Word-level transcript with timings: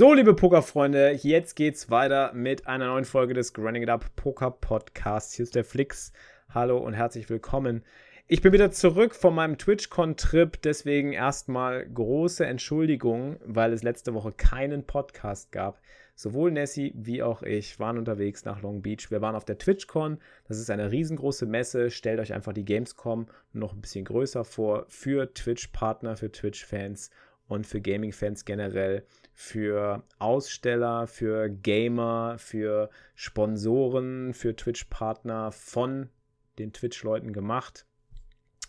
So, 0.00 0.14
liebe 0.14 0.32
Pokerfreunde, 0.32 1.10
jetzt 1.10 1.56
geht's 1.56 1.90
weiter 1.90 2.32
mit 2.32 2.66
einer 2.66 2.86
neuen 2.86 3.04
Folge 3.04 3.34
des 3.34 3.52
Grinding 3.52 3.82
It 3.82 3.90
Up 3.90 4.16
Poker 4.16 4.50
Podcasts. 4.50 5.34
Hier 5.34 5.42
ist 5.42 5.54
der 5.54 5.62
Flix. 5.62 6.14
Hallo 6.48 6.78
und 6.78 6.94
herzlich 6.94 7.28
willkommen. 7.28 7.84
Ich 8.26 8.40
bin 8.40 8.54
wieder 8.54 8.70
zurück 8.70 9.14
von 9.14 9.34
meinem 9.34 9.58
TwitchCon-Trip, 9.58 10.62
deswegen 10.62 11.12
erstmal 11.12 11.86
große 11.86 12.46
Entschuldigung, 12.46 13.36
weil 13.44 13.74
es 13.74 13.82
letzte 13.82 14.14
Woche 14.14 14.32
keinen 14.32 14.86
Podcast 14.86 15.52
gab. 15.52 15.82
Sowohl 16.14 16.50
Nessie 16.50 16.94
wie 16.96 17.22
auch 17.22 17.42
ich 17.42 17.78
waren 17.78 17.98
unterwegs 17.98 18.46
nach 18.46 18.62
Long 18.62 18.80
Beach. 18.80 19.10
Wir 19.10 19.20
waren 19.20 19.36
auf 19.36 19.44
der 19.44 19.58
TwitchCon. 19.58 20.16
Das 20.48 20.58
ist 20.58 20.70
eine 20.70 20.90
riesengroße 20.90 21.44
Messe. 21.44 21.90
Stellt 21.90 22.20
euch 22.20 22.32
einfach 22.32 22.54
die 22.54 22.64
Gamescom 22.64 23.26
noch 23.52 23.74
ein 23.74 23.82
bisschen 23.82 24.06
größer 24.06 24.46
vor 24.46 24.86
für 24.88 25.34
Twitch-Partner, 25.34 26.16
für 26.16 26.32
Twitch-Fans 26.32 27.10
und 27.50 27.66
für 27.66 27.80
Gaming-Fans 27.80 28.44
generell, 28.44 29.04
für 29.40 30.04
Aussteller, 30.18 31.06
für 31.06 31.48
Gamer, 31.48 32.36
für 32.38 32.90
Sponsoren, 33.14 34.34
für 34.34 34.54
Twitch-Partner 34.54 35.50
von 35.50 36.10
den 36.58 36.74
Twitch-Leuten 36.74 37.32
gemacht. 37.32 37.86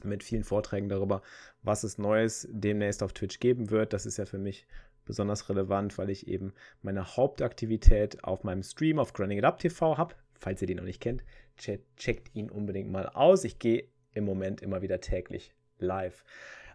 Mit 0.02 0.23
vielen 0.23 0.45
Vorträgen 0.45 0.88
darüber, 0.88 1.23
was 1.61 1.83
es 1.83 1.97
Neues 1.97 2.47
demnächst 2.50 3.03
auf 3.03 3.11
Twitch 3.11 3.41
geben 3.41 3.69
wird. 3.69 3.91
Das 3.91 4.05
ist 4.05 4.16
ja 4.16 4.25
für 4.25 4.38
mich 4.38 4.66
besonders 5.03 5.50
relevant, 5.50 5.97
weil 5.97 6.09
ich 6.09 6.28
eben 6.28 6.53
meine 6.81 7.17
Hauptaktivität 7.17 8.23
auf 8.23 8.45
meinem 8.45 8.63
Stream 8.63 8.97
auf 8.97 9.11
Grinding 9.11 9.39
It 9.39 9.45
Up 9.45 9.59
TV 9.59 9.97
habe. 9.97 10.16
Falls 10.39 10.61
ihr 10.61 10.67
den 10.67 10.78
noch 10.78 10.85
nicht 10.85 11.02
kennt, 11.02 11.22
checkt 11.58 12.33
ihn 12.33 12.50
unbedingt 12.50 12.89
mal 12.89 13.09
aus. 13.09 13.44
Ich 13.44 13.59
gehe 13.59 13.89
im 14.13 14.23
Moment 14.23 14.61
immer 14.61 14.81
wieder 14.81 15.02
täglich 15.02 15.53
live. 15.80 16.23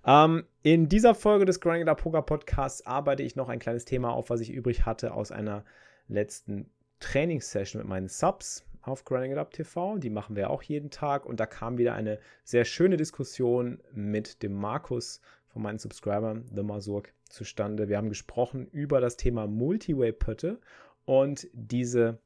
Ähm, 0.06 0.44
in 0.62 0.88
dieser 0.88 1.14
Folge 1.14 1.44
des 1.44 1.60
Grinding 1.60 1.88
Up 1.88 2.00
Poker 2.00 2.22
Podcasts 2.22 2.86
arbeite 2.86 3.24
ich 3.24 3.34
noch 3.34 3.48
ein 3.48 3.58
kleines 3.58 3.84
Thema 3.84 4.12
auf, 4.12 4.30
was 4.30 4.40
ich 4.40 4.50
übrig 4.50 4.86
hatte 4.86 5.12
aus 5.12 5.32
einer 5.32 5.64
letzten 6.06 6.70
Trainingssession 7.00 7.82
mit 7.82 7.88
meinen 7.88 8.08
Subs 8.08 8.64
auf 8.82 9.04
Grinding 9.04 9.36
Up 9.36 9.50
TV. 9.50 9.98
Die 9.98 10.10
machen 10.10 10.36
wir 10.36 10.50
auch 10.50 10.62
jeden 10.62 10.90
Tag. 10.90 11.26
Und 11.26 11.40
da 11.40 11.46
kam 11.46 11.76
wieder 11.76 11.94
eine 11.94 12.20
sehr 12.44 12.64
schöne 12.64 12.96
Diskussion 12.96 13.80
mit 13.92 14.44
dem 14.44 14.54
Markus 14.54 15.20
von 15.48 15.62
meinen 15.62 15.78
Subscribern, 15.78 16.48
The 16.54 16.62
Masurk, 16.62 17.12
zustande. 17.28 17.88
Wir 17.88 17.96
haben 17.96 18.08
gesprochen 18.08 18.68
über 18.68 19.00
das 19.00 19.16
Thema 19.16 19.48
Multiway-Pötte 19.48 20.60
und 21.04 21.48
diese 21.52 22.18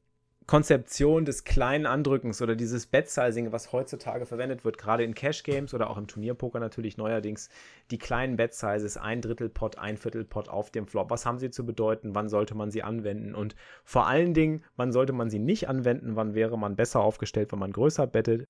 Konzeption 0.51 1.23
des 1.23 1.45
kleinen 1.45 1.85
Andrückens 1.85 2.41
oder 2.41 2.57
dieses 2.57 2.85
Bet-Sizing, 2.85 3.53
was 3.53 3.71
heutzutage 3.71 4.25
verwendet 4.25 4.65
wird, 4.65 4.77
gerade 4.77 5.01
in 5.05 5.15
Cash-Games 5.15 5.73
oder 5.73 5.89
auch 5.89 5.97
im 5.97 6.07
Turnierpoker 6.07 6.59
natürlich 6.59 6.97
neuerdings, 6.97 7.47
die 7.89 7.97
kleinen 7.97 8.35
Bet-Sizes, 8.35 8.97
ein 8.97 9.21
Drittel 9.21 9.47
Pot, 9.47 9.77
ein 9.77 9.95
Viertel 9.95 10.25
Pot 10.25 10.49
auf 10.49 10.69
dem 10.69 10.87
Flop. 10.87 11.09
Was 11.09 11.25
haben 11.25 11.39
sie 11.39 11.51
zu 11.51 11.65
bedeuten? 11.65 12.15
Wann 12.15 12.27
sollte 12.27 12.53
man 12.53 12.69
sie 12.69 12.83
anwenden? 12.83 13.33
Und 13.33 13.55
vor 13.85 14.07
allen 14.07 14.33
Dingen, 14.33 14.61
wann 14.75 14.91
sollte 14.91 15.13
man 15.13 15.29
sie 15.29 15.39
nicht 15.39 15.69
anwenden? 15.69 16.17
Wann 16.17 16.35
wäre 16.35 16.59
man 16.59 16.75
besser 16.75 16.99
aufgestellt, 16.99 17.53
wenn 17.53 17.59
man 17.59 17.71
größer 17.71 18.05
bettet? 18.05 18.45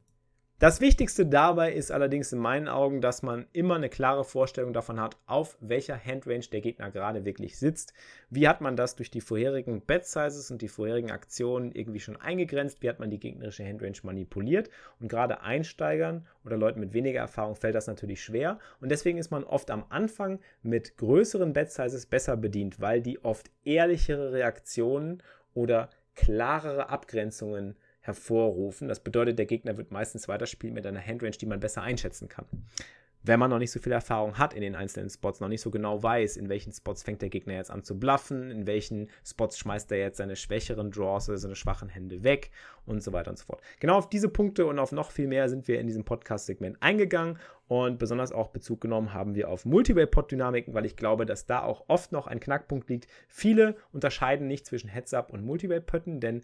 Das 0.61 0.79
Wichtigste 0.79 1.25
dabei 1.25 1.73
ist 1.73 1.91
allerdings 1.91 2.31
in 2.31 2.37
meinen 2.37 2.67
Augen, 2.67 3.01
dass 3.01 3.23
man 3.23 3.47
immer 3.51 3.77
eine 3.77 3.89
klare 3.89 4.23
Vorstellung 4.23 4.73
davon 4.73 4.99
hat, 4.99 5.17
auf 5.25 5.57
welcher 5.59 5.97
Handrange 5.97 6.45
der 6.51 6.61
Gegner 6.61 6.91
gerade 6.91 7.25
wirklich 7.25 7.57
sitzt. 7.57 7.95
Wie 8.29 8.47
hat 8.47 8.61
man 8.61 8.75
das 8.75 8.95
durch 8.95 9.09
die 9.09 9.21
vorherigen 9.21 9.81
Bet 9.81 10.05
Sizes 10.05 10.51
und 10.51 10.61
die 10.61 10.67
vorherigen 10.67 11.09
Aktionen 11.09 11.71
irgendwie 11.71 11.99
schon 11.99 12.15
eingegrenzt? 12.15 12.83
Wie 12.83 12.89
hat 12.89 12.99
man 12.99 13.09
die 13.09 13.17
gegnerische 13.17 13.65
Handrange 13.65 13.97
manipuliert? 14.03 14.69
Und 14.99 15.07
gerade 15.07 15.41
Einsteigern 15.41 16.27
oder 16.45 16.57
Leuten 16.57 16.79
mit 16.79 16.93
weniger 16.93 17.21
Erfahrung 17.21 17.55
fällt 17.55 17.73
das 17.73 17.87
natürlich 17.87 18.21
schwer. 18.21 18.59
Und 18.81 18.89
deswegen 18.89 19.17
ist 19.17 19.31
man 19.31 19.43
oft 19.43 19.71
am 19.71 19.85
Anfang 19.89 20.39
mit 20.61 20.95
größeren 20.95 21.53
Bet 21.53 21.71
Sizes 21.71 22.05
besser 22.05 22.37
bedient, 22.37 22.79
weil 22.79 23.01
die 23.01 23.25
oft 23.25 23.49
ehrlichere 23.63 24.31
Reaktionen 24.31 25.23
oder 25.55 25.89
klarere 26.13 26.89
Abgrenzungen 26.89 27.77
hervorrufen. 28.01 28.87
Das 28.87 28.99
bedeutet, 28.99 29.39
der 29.39 29.45
Gegner 29.45 29.77
wird 29.77 29.91
meistens 29.91 30.27
weiterspielen 30.27 30.73
mit 30.73 30.85
einer 30.85 31.01
Handrange, 31.01 31.37
die 31.37 31.45
man 31.45 31.59
besser 31.59 31.81
einschätzen 31.81 32.27
kann. 32.27 32.45
Wenn 33.23 33.39
man 33.39 33.51
noch 33.51 33.59
nicht 33.59 33.69
so 33.69 33.79
viel 33.79 33.91
Erfahrung 33.91 34.39
hat 34.39 34.55
in 34.55 34.61
den 34.61 34.75
einzelnen 34.75 35.11
Spots, 35.11 35.41
noch 35.41 35.47
nicht 35.47 35.61
so 35.61 35.69
genau 35.69 36.01
weiß, 36.01 36.37
in 36.37 36.49
welchen 36.49 36.73
Spots 36.73 37.03
fängt 37.03 37.21
der 37.21 37.29
Gegner 37.29 37.53
jetzt 37.53 37.69
an 37.69 37.83
zu 37.83 37.99
bluffen, 37.99 38.49
in 38.49 38.65
welchen 38.65 39.11
Spots 39.23 39.59
schmeißt 39.59 39.91
er 39.91 39.99
jetzt 39.99 40.17
seine 40.17 40.35
schwächeren 40.35 40.89
Draws 40.89 41.29
oder 41.29 41.37
seine 41.37 41.55
schwachen 41.55 41.87
Hände 41.87 42.23
weg 42.23 42.49
und 42.87 43.03
so 43.03 43.13
weiter 43.13 43.29
und 43.29 43.37
so 43.37 43.45
fort. 43.45 43.61
Genau 43.79 43.95
auf 43.95 44.09
diese 44.09 44.27
Punkte 44.27 44.65
und 44.65 44.79
auf 44.79 44.91
noch 44.91 45.11
viel 45.11 45.27
mehr 45.27 45.49
sind 45.49 45.67
wir 45.67 45.79
in 45.79 45.85
diesem 45.85 46.03
Podcast-Segment 46.03 46.77
eingegangen 46.81 47.37
und 47.67 47.99
besonders 47.99 48.31
auch 48.31 48.49
Bezug 48.49 48.81
genommen 48.81 49.13
haben 49.13 49.35
wir 49.35 49.49
auf 49.49 49.65
Multiway-Pot-Dynamiken, 49.65 50.73
weil 50.73 50.87
ich 50.87 50.95
glaube, 50.95 51.27
dass 51.27 51.45
da 51.45 51.61
auch 51.61 51.85
oft 51.89 52.11
noch 52.11 52.25
ein 52.25 52.39
Knackpunkt 52.39 52.89
liegt. 52.89 53.07
Viele 53.27 53.75
unterscheiden 53.93 54.47
nicht 54.47 54.65
zwischen 54.65 54.89
Heads-Up 54.89 55.31
und 55.31 55.45
Multiway-Pötten, 55.45 56.19
denn 56.21 56.41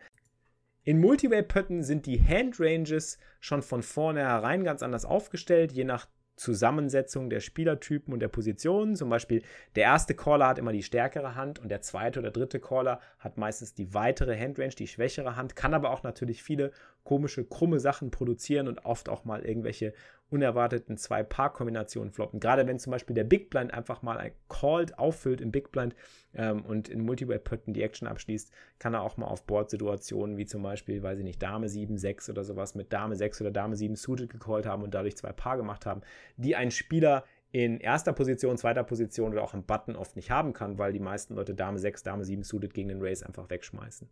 in 0.87 1.01
Multiway-Pötten 1.01 1.83
sind 1.83 2.05
die 2.05 2.17
Handranges 2.17 3.19
schon 3.41 3.61
von 3.61 3.83
vornherein 3.83 4.63
ganz 4.63 4.81
anders 4.81 5.03
aufgestellt, 5.03 5.73
je 5.73 5.83
nach 5.83 6.07
Zusammensetzung 6.37 7.29
der 7.29 7.41
Spielertypen 7.41 8.13
und 8.13 8.21
der 8.21 8.29
Positionen. 8.29 8.95
Zum 8.95 9.09
Beispiel 9.09 9.43
der 9.75 9.83
erste 9.83 10.15
Caller 10.15 10.47
hat 10.47 10.59
immer 10.59 10.71
die 10.71 10.83
stärkere 10.83 11.35
Hand 11.35 11.59
und 11.59 11.67
der 11.67 11.81
zweite 11.81 12.19
oder 12.19 12.31
dritte 12.31 12.61
Caller 12.61 13.01
hat 13.19 13.37
meistens 13.37 13.73
die 13.73 13.93
weitere 13.93 14.39
Handrange, 14.39 14.75
die 14.75 14.87
schwächere 14.87 15.35
Hand, 15.35 15.57
kann 15.57 15.73
aber 15.73 15.91
auch 15.91 16.03
natürlich 16.03 16.41
viele 16.41 16.71
komische, 17.07 17.45
krumme 17.45 17.79
Sachen 17.79 18.11
produzieren 18.11 18.67
und 18.67 18.83
oft 18.83 19.07
auch 19.07 19.23
mal 19.23 19.45
irgendwelche 19.45 19.93
unerwarteten 20.29 20.97
zwei 20.97 21.23
Paar-Kombinationen 21.23 22.11
floppen. 22.11 22.41
Gerade 22.41 22.67
wenn 22.67 22.79
zum 22.79 22.91
Beispiel 22.91 23.13
der 23.13 23.23
Big 23.23 23.49
Blind 23.49 23.73
einfach 23.73 24.01
mal 24.01 24.17
ein 24.17 24.33
Called 24.49 24.99
auffüllt 24.99 25.39
im 25.39 25.53
Big 25.53 25.71
Blind 25.71 25.95
ähm, 26.33 26.65
und 26.65 26.89
in 26.89 26.99
Multiway-Pötten 27.05 27.73
die 27.73 27.81
Action 27.81 28.09
abschließt, 28.09 28.51
kann 28.77 28.93
er 28.93 29.03
auch 29.03 29.15
mal 29.15 29.27
auf 29.27 29.45
Board-Situationen 29.45 30.35
wie 30.35 30.45
zum 30.45 30.63
Beispiel, 30.63 31.01
weiß 31.01 31.19
ich 31.19 31.23
nicht, 31.23 31.41
Dame 31.41 31.69
7, 31.69 31.97
6 31.97 32.29
oder 32.29 32.43
sowas 32.43 32.75
mit 32.75 32.91
Dame 32.91 33.15
6 33.15 33.39
oder 33.39 33.51
Dame 33.51 33.77
7 33.77 33.95
suited 33.95 34.29
gecallt 34.29 34.65
haben 34.65 34.83
und 34.83 34.93
dadurch 34.93 35.15
zwei 35.15 35.31
Paar 35.31 35.55
gemacht 35.55 35.85
haben, 35.85 36.01
die 36.35 36.57
ein 36.57 36.71
Spieler 36.71 37.23
in 37.53 37.79
erster 37.79 38.11
Position, 38.11 38.57
zweiter 38.57 38.83
Position 38.83 39.31
oder 39.31 39.43
auch 39.43 39.53
im 39.53 39.63
Button 39.63 39.95
oft 39.95 40.17
nicht 40.17 40.29
haben 40.29 40.51
kann, 40.51 40.77
weil 40.77 40.91
die 40.91 40.99
meisten 40.99 41.35
Leute 41.35 41.55
Dame 41.55 41.79
6, 41.79 42.03
Dame 42.03 42.25
7 42.25 42.43
suited 42.43 42.73
gegen 42.73 42.89
den 42.89 43.01
Race 43.01 43.23
einfach 43.23 43.49
wegschmeißen. 43.49 44.09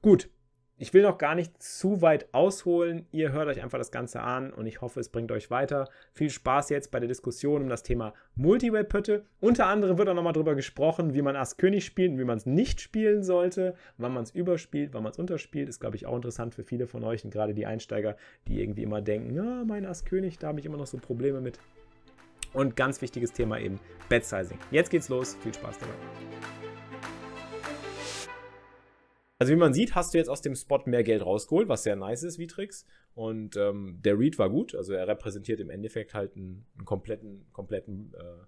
Gut, 0.00 0.30
ich 0.78 0.94
will 0.94 1.02
noch 1.02 1.18
gar 1.18 1.34
nicht 1.34 1.60
zu 1.60 2.02
weit 2.02 2.32
ausholen. 2.32 3.06
Ihr 3.10 3.32
hört 3.32 3.48
euch 3.48 3.62
einfach 3.62 3.78
das 3.78 3.90
Ganze 3.90 4.20
an 4.20 4.52
und 4.52 4.66
ich 4.66 4.80
hoffe, 4.80 5.00
es 5.00 5.08
bringt 5.08 5.32
euch 5.32 5.50
weiter. 5.50 5.88
Viel 6.12 6.30
Spaß 6.30 6.70
jetzt 6.70 6.92
bei 6.92 7.00
der 7.00 7.08
Diskussion 7.08 7.62
um 7.62 7.68
das 7.68 7.82
Thema 7.82 8.14
Multiway-Pötte. 8.36 9.24
Unter 9.40 9.66
anderem 9.66 9.98
wird 9.98 10.08
auch 10.08 10.14
nochmal 10.14 10.32
darüber 10.32 10.54
gesprochen, 10.54 11.14
wie 11.14 11.22
man 11.22 11.34
Ass 11.34 11.56
König 11.56 11.84
spielt 11.84 12.12
und 12.12 12.18
wie 12.18 12.24
man 12.24 12.38
es 12.38 12.46
nicht 12.46 12.80
spielen 12.80 13.24
sollte, 13.24 13.74
wann 13.96 14.14
man 14.14 14.22
es 14.22 14.30
überspielt, 14.30 14.94
wann 14.94 15.02
man 15.02 15.12
es 15.12 15.18
unterspielt. 15.18 15.68
Ist, 15.68 15.80
glaube 15.80 15.96
ich, 15.96 16.06
auch 16.06 16.14
interessant 16.14 16.54
für 16.54 16.62
viele 16.62 16.86
von 16.86 17.02
euch 17.02 17.24
und 17.24 17.30
gerade 17.30 17.54
die 17.54 17.66
Einsteiger, 17.66 18.16
die 18.46 18.62
irgendwie 18.62 18.84
immer 18.84 19.00
denken, 19.00 19.34
ja, 19.34 19.64
mein 19.66 19.84
Ass 19.84 20.04
König, 20.04 20.38
da 20.38 20.48
habe 20.48 20.60
ich 20.60 20.66
immer 20.66 20.78
noch 20.78 20.86
so 20.86 20.98
Probleme 20.98 21.40
mit. 21.40 21.58
Und 22.52 22.76
ganz 22.76 23.02
wichtiges 23.02 23.32
Thema 23.32 23.58
eben, 23.58 23.78
Bet-Sizing. 24.08 24.58
Jetzt 24.70 24.90
geht's 24.90 25.08
los. 25.08 25.36
Viel 25.42 25.52
Spaß 25.52 25.78
dabei. 25.78 26.57
Also 29.38 29.52
wie 29.52 29.56
man 29.56 29.72
sieht, 29.72 29.94
hast 29.94 30.12
du 30.12 30.18
jetzt 30.18 30.28
aus 30.28 30.42
dem 30.42 30.56
Spot 30.56 30.82
mehr 30.86 31.04
Geld 31.04 31.24
rausgeholt, 31.24 31.68
was 31.68 31.84
sehr 31.84 31.94
nice 31.94 32.24
ist, 32.24 32.38
Vitrix. 32.38 32.84
Und 33.14 33.56
ähm, 33.56 34.00
der 34.02 34.18
Read 34.18 34.38
war 34.38 34.50
gut. 34.50 34.74
Also 34.74 34.94
er 34.94 35.06
repräsentiert 35.06 35.60
im 35.60 35.70
Endeffekt 35.70 36.12
halt 36.12 36.36
einen, 36.36 36.66
einen 36.76 36.84
kompletten, 36.84 37.46
kompletten 37.52 38.14
äh, 38.18 38.44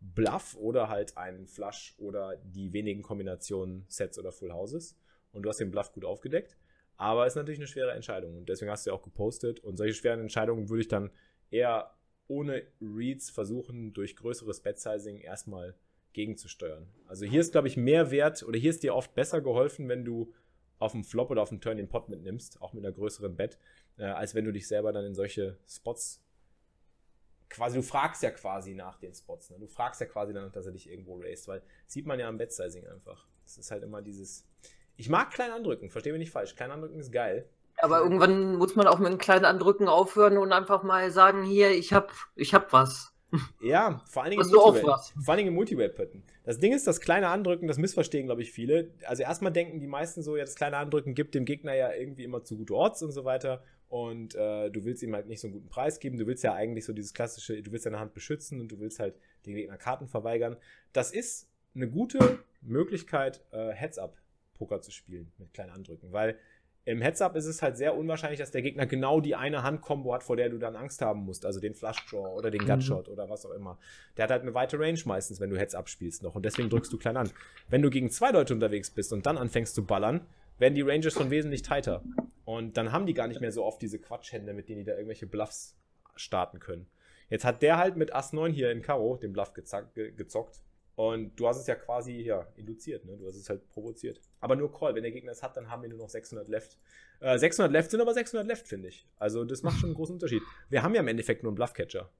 Bluff 0.00 0.56
oder 0.56 0.88
halt 0.88 1.16
einen 1.16 1.46
Flush 1.46 1.94
oder 1.98 2.36
die 2.36 2.72
wenigen 2.72 3.02
Kombinationen 3.02 3.84
Sets 3.88 4.18
oder 4.18 4.32
Full 4.32 4.52
Houses. 4.52 4.96
Und 5.32 5.42
du 5.42 5.48
hast 5.48 5.60
den 5.60 5.70
Bluff 5.70 5.92
gut 5.92 6.04
aufgedeckt. 6.04 6.56
Aber 6.96 7.24
es 7.26 7.34
ist 7.34 7.36
natürlich 7.36 7.60
eine 7.60 7.68
schwere 7.68 7.92
Entscheidung. 7.92 8.36
Und 8.36 8.48
deswegen 8.48 8.70
hast 8.70 8.84
du 8.84 8.90
ja 8.90 8.96
auch 8.96 9.02
gepostet. 9.02 9.60
Und 9.60 9.76
solche 9.76 9.94
schweren 9.94 10.20
Entscheidungen 10.20 10.68
würde 10.68 10.80
ich 10.80 10.88
dann 10.88 11.10
eher 11.50 11.94
ohne 12.26 12.64
Reads 12.80 13.30
versuchen, 13.30 13.92
durch 13.92 14.16
größeres 14.16 14.60
Bet-Sizing 14.60 15.18
erstmal 15.18 15.76
gegenzusteuern. 16.16 16.88
Also 17.06 17.26
hier 17.26 17.40
ist, 17.40 17.52
glaube 17.52 17.68
ich, 17.68 17.76
mehr 17.76 18.10
wert 18.10 18.42
oder 18.42 18.58
hier 18.58 18.70
ist 18.70 18.82
dir 18.82 18.94
oft 18.94 19.14
besser 19.14 19.40
geholfen, 19.42 19.88
wenn 19.88 20.04
du 20.04 20.32
auf 20.78 20.92
dem 20.92 21.04
Flop 21.04 21.30
oder 21.30 21.42
auf 21.42 21.50
dem 21.50 21.60
Turn 21.60 21.76
den 21.76 21.88
Pot 21.88 22.08
mitnimmst, 22.08 22.60
auch 22.60 22.72
mit 22.72 22.84
einer 22.84 22.94
größeren 22.94 23.36
Bet, 23.36 23.58
äh, 23.98 24.04
als 24.04 24.34
wenn 24.34 24.44
du 24.44 24.52
dich 24.52 24.66
selber 24.66 24.92
dann 24.92 25.04
in 25.04 25.14
solche 25.14 25.58
Spots 25.68 26.22
quasi, 27.48 27.76
du 27.76 27.82
fragst 27.82 28.22
ja 28.22 28.30
quasi 28.30 28.74
nach 28.74 28.98
den 28.98 29.14
Spots. 29.14 29.50
Ne? 29.50 29.58
Du 29.58 29.66
fragst 29.66 30.00
ja 30.00 30.06
quasi 30.06 30.32
danach, 30.32 30.52
dass 30.52 30.66
er 30.66 30.72
dich 30.72 30.90
irgendwo 30.90 31.16
raced, 31.20 31.48
weil 31.48 31.62
sieht 31.86 32.06
man 32.06 32.18
ja 32.18 32.28
am 32.28 32.38
Bet-Sizing 32.38 32.86
einfach. 32.88 33.26
Das 33.44 33.58
ist 33.58 33.70
halt 33.70 33.82
immer 33.82 34.02
dieses. 34.02 34.46
Ich 34.96 35.08
mag 35.08 35.30
klein 35.30 35.50
andrücken, 35.50 35.90
verstehe 35.90 36.12
mich 36.12 36.20
nicht 36.20 36.32
falsch. 36.32 36.56
Klein 36.56 36.70
andrücken 36.70 36.98
ist 36.98 37.12
geil. 37.12 37.48
Aber 37.78 38.00
irgendwann 38.00 38.56
muss 38.56 38.74
man 38.74 38.86
auch 38.86 38.98
mit 38.98 39.08
einem 39.08 39.18
kleinen 39.18 39.44
Andrücken 39.44 39.86
aufhören 39.86 40.38
und 40.38 40.52
einfach 40.52 40.82
mal 40.82 41.10
sagen, 41.10 41.42
hier, 41.44 41.70
ich 41.72 41.92
hab, 41.92 42.10
ich 42.34 42.54
hab 42.54 42.72
was. 42.72 43.12
Ja, 43.60 44.02
vor 44.08 44.22
allen 44.22 44.30
Dingen 44.30 45.48
im 45.48 45.54
Multiwave-Pötten. 45.54 46.22
Das 46.44 46.58
Ding 46.58 46.72
ist, 46.72 46.86
das 46.86 47.00
kleine 47.00 47.28
Andrücken, 47.28 47.66
das 47.66 47.78
missverstehen, 47.78 48.26
glaube 48.26 48.42
ich, 48.42 48.52
viele. 48.52 48.90
Also 49.04 49.22
erstmal 49.22 49.52
denken 49.52 49.80
die 49.80 49.86
meisten 49.86 50.22
so, 50.22 50.36
ja, 50.36 50.44
das 50.44 50.54
kleine 50.54 50.76
Andrücken 50.76 51.14
gibt 51.14 51.34
dem 51.34 51.44
Gegner 51.44 51.74
ja 51.74 51.92
irgendwie 51.92 52.24
immer 52.24 52.44
zu 52.44 52.56
gute 52.56 52.74
Orts 52.74 53.02
und 53.02 53.12
so 53.12 53.24
weiter. 53.24 53.62
Und 53.88 54.34
äh, 54.34 54.70
du 54.70 54.84
willst 54.84 55.02
ihm 55.02 55.14
halt 55.14 55.26
nicht 55.26 55.40
so 55.40 55.48
einen 55.48 55.54
guten 55.54 55.68
Preis 55.68 56.00
geben. 56.00 56.18
Du 56.18 56.26
willst 56.26 56.42
ja 56.44 56.54
eigentlich 56.54 56.84
so 56.84 56.92
dieses 56.92 57.14
klassische, 57.14 57.62
du 57.62 57.72
willst 57.72 57.86
deine 57.86 57.98
Hand 57.98 58.14
beschützen 58.14 58.60
und 58.60 58.68
du 58.68 58.78
willst 58.78 58.98
halt 58.98 59.14
den 59.44 59.54
Gegner 59.54 59.76
Karten 59.76 60.08
verweigern. 60.08 60.56
Das 60.92 61.12
ist 61.12 61.48
eine 61.74 61.88
gute 61.88 62.38
Möglichkeit, 62.62 63.44
äh, 63.52 63.72
Heads-Up-Poker 63.72 64.80
zu 64.82 64.90
spielen 64.90 65.32
mit 65.38 65.52
kleinen 65.52 65.70
Andrücken, 65.70 66.12
weil 66.12 66.36
im 66.86 67.02
Heads-Up 67.02 67.34
ist 67.34 67.46
es 67.46 67.62
halt 67.62 67.76
sehr 67.76 67.96
unwahrscheinlich, 67.96 68.38
dass 68.38 68.52
der 68.52 68.62
Gegner 68.62 68.86
genau 68.86 69.20
die 69.20 69.34
eine 69.34 69.64
Hand-Kombo 69.64 70.14
hat, 70.14 70.22
vor 70.22 70.36
der 70.36 70.48
du 70.48 70.56
dann 70.56 70.76
Angst 70.76 71.02
haben 71.02 71.24
musst. 71.24 71.44
Also 71.44 71.58
den 71.58 71.74
Flush-Draw 71.74 72.36
oder 72.36 72.52
den 72.52 72.64
Gutshot 72.64 73.08
mhm. 73.08 73.12
oder 73.12 73.28
was 73.28 73.44
auch 73.44 73.50
immer. 73.50 73.76
Der 74.16 74.22
hat 74.22 74.30
halt 74.30 74.42
eine 74.42 74.54
weite 74.54 74.78
Range 74.78 75.00
meistens, 75.04 75.40
wenn 75.40 75.50
du 75.50 75.58
Heads-Up 75.58 75.88
spielst 75.88 76.22
noch. 76.22 76.36
Und 76.36 76.44
deswegen 76.44 76.70
drückst 76.70 76.92
du 76.92 76.96
klein 76.96 77.16
an. 77.16 77.28
Wenn 77.68 77.82
du 77.82 77.90
gegen 77.90 78.08
zwei 78.08 78.30
Leute 78.30 78.54
unterwegs 78.54 78.90
bist 78.90 79.12
und 79.12 79.26
dann 79.26 79.36
anfängst 79.36 79.74
zu 79.74 79.84
ballern, 79.84 80.20
werden 80.58 80.76
die 80.76 80.82
Ranges 80.82 81.12
schon 81.12 81.30
wesentlich 81.30 81.62
tighter. 81.62 82.04
Und 82.44 82.76
dann 82.76 82.92
haben 82.92 83.06
die 83.06 83.14
gar 83.14 83.26
nicht 83.26 83.40
mehr 83.40 83.50
so 83.50 83.64
oft 83.64 83.82
diese 83.82 83.98
Quatschhände, 83.98 84.54
mit 84.54 84.68
denen 84.68 84.78
die 84.78 84.84
da 84.84 84.92
irgendwelche 84.92 85.26
Bluffs 85.26 85.76
starten 86.14 86.60
können. 86.60 86.86
Jetzt 87.28 87.44
hat 87.44 87.62
der 87.62 87.78
halt 87.78 87.96
mit 87.96 88.14
Ass 88.14 88.32
9 88.32 88.52
hier 88.52 88.70
in 88.70 88.80
Karo 88.80 89.16
den 89.16 89.32
Bluff 89.32 89.52
gezockt. 89.54 90.60
Und 90.96 91.38
du 91.38 91.46
hast 91.46 91.58
es 91.58 91.66
ja 91.66 91.74
quasi 91.74 92.22
ja, 92.22 92.46
induziert, 92.56 93.04
ne? 93.04 93.18
Du 93.18 93.26
hast 93.26 93.36
es 93.36 93.50
halt 93.50 93.68
provoziert. 93.68 94.18
Aber 94.40 94.56
nur 94.56 94.72
Call. 94.72 94.94
Wenn 94.94 95.02
der 95.02 95.12
Gegner 95.12 95.32
es 95.32 95.42
hat, 95.42 95.54
dann 95.56 95.70
haben 95.70 95.82
wir 95.82 95.90
nur 95.90 95.98
noch 95.98 96.08
600 96.08 96.48
Left. 96.48 96.78
Äh, 97.20 97.38
600 97.38 97.70
Left 97.70 97.90
sind 97.90 98.00
aber 98.00 98.14
600 98.14 98.46
Left, 98.46 98.66
finde 98.66 98.88
ich. 98.88 99.06
Also 99.16 99.44
das 99.44 99.62
macht 99.62 99.78
schon 99.78 99.90
einen 99.90 99.94
großen 99.94 100.14
Unterschied. 100.14 100.42
Wir 100.70 100.82
haben 100.82 100.94
ja 100.94 101.00
im 101.00 101.08
Endeffekt 101.08 101.42
nur 101.42 101.50
einen 101.50 101.56
Bluffcatcher. 101.56 102.10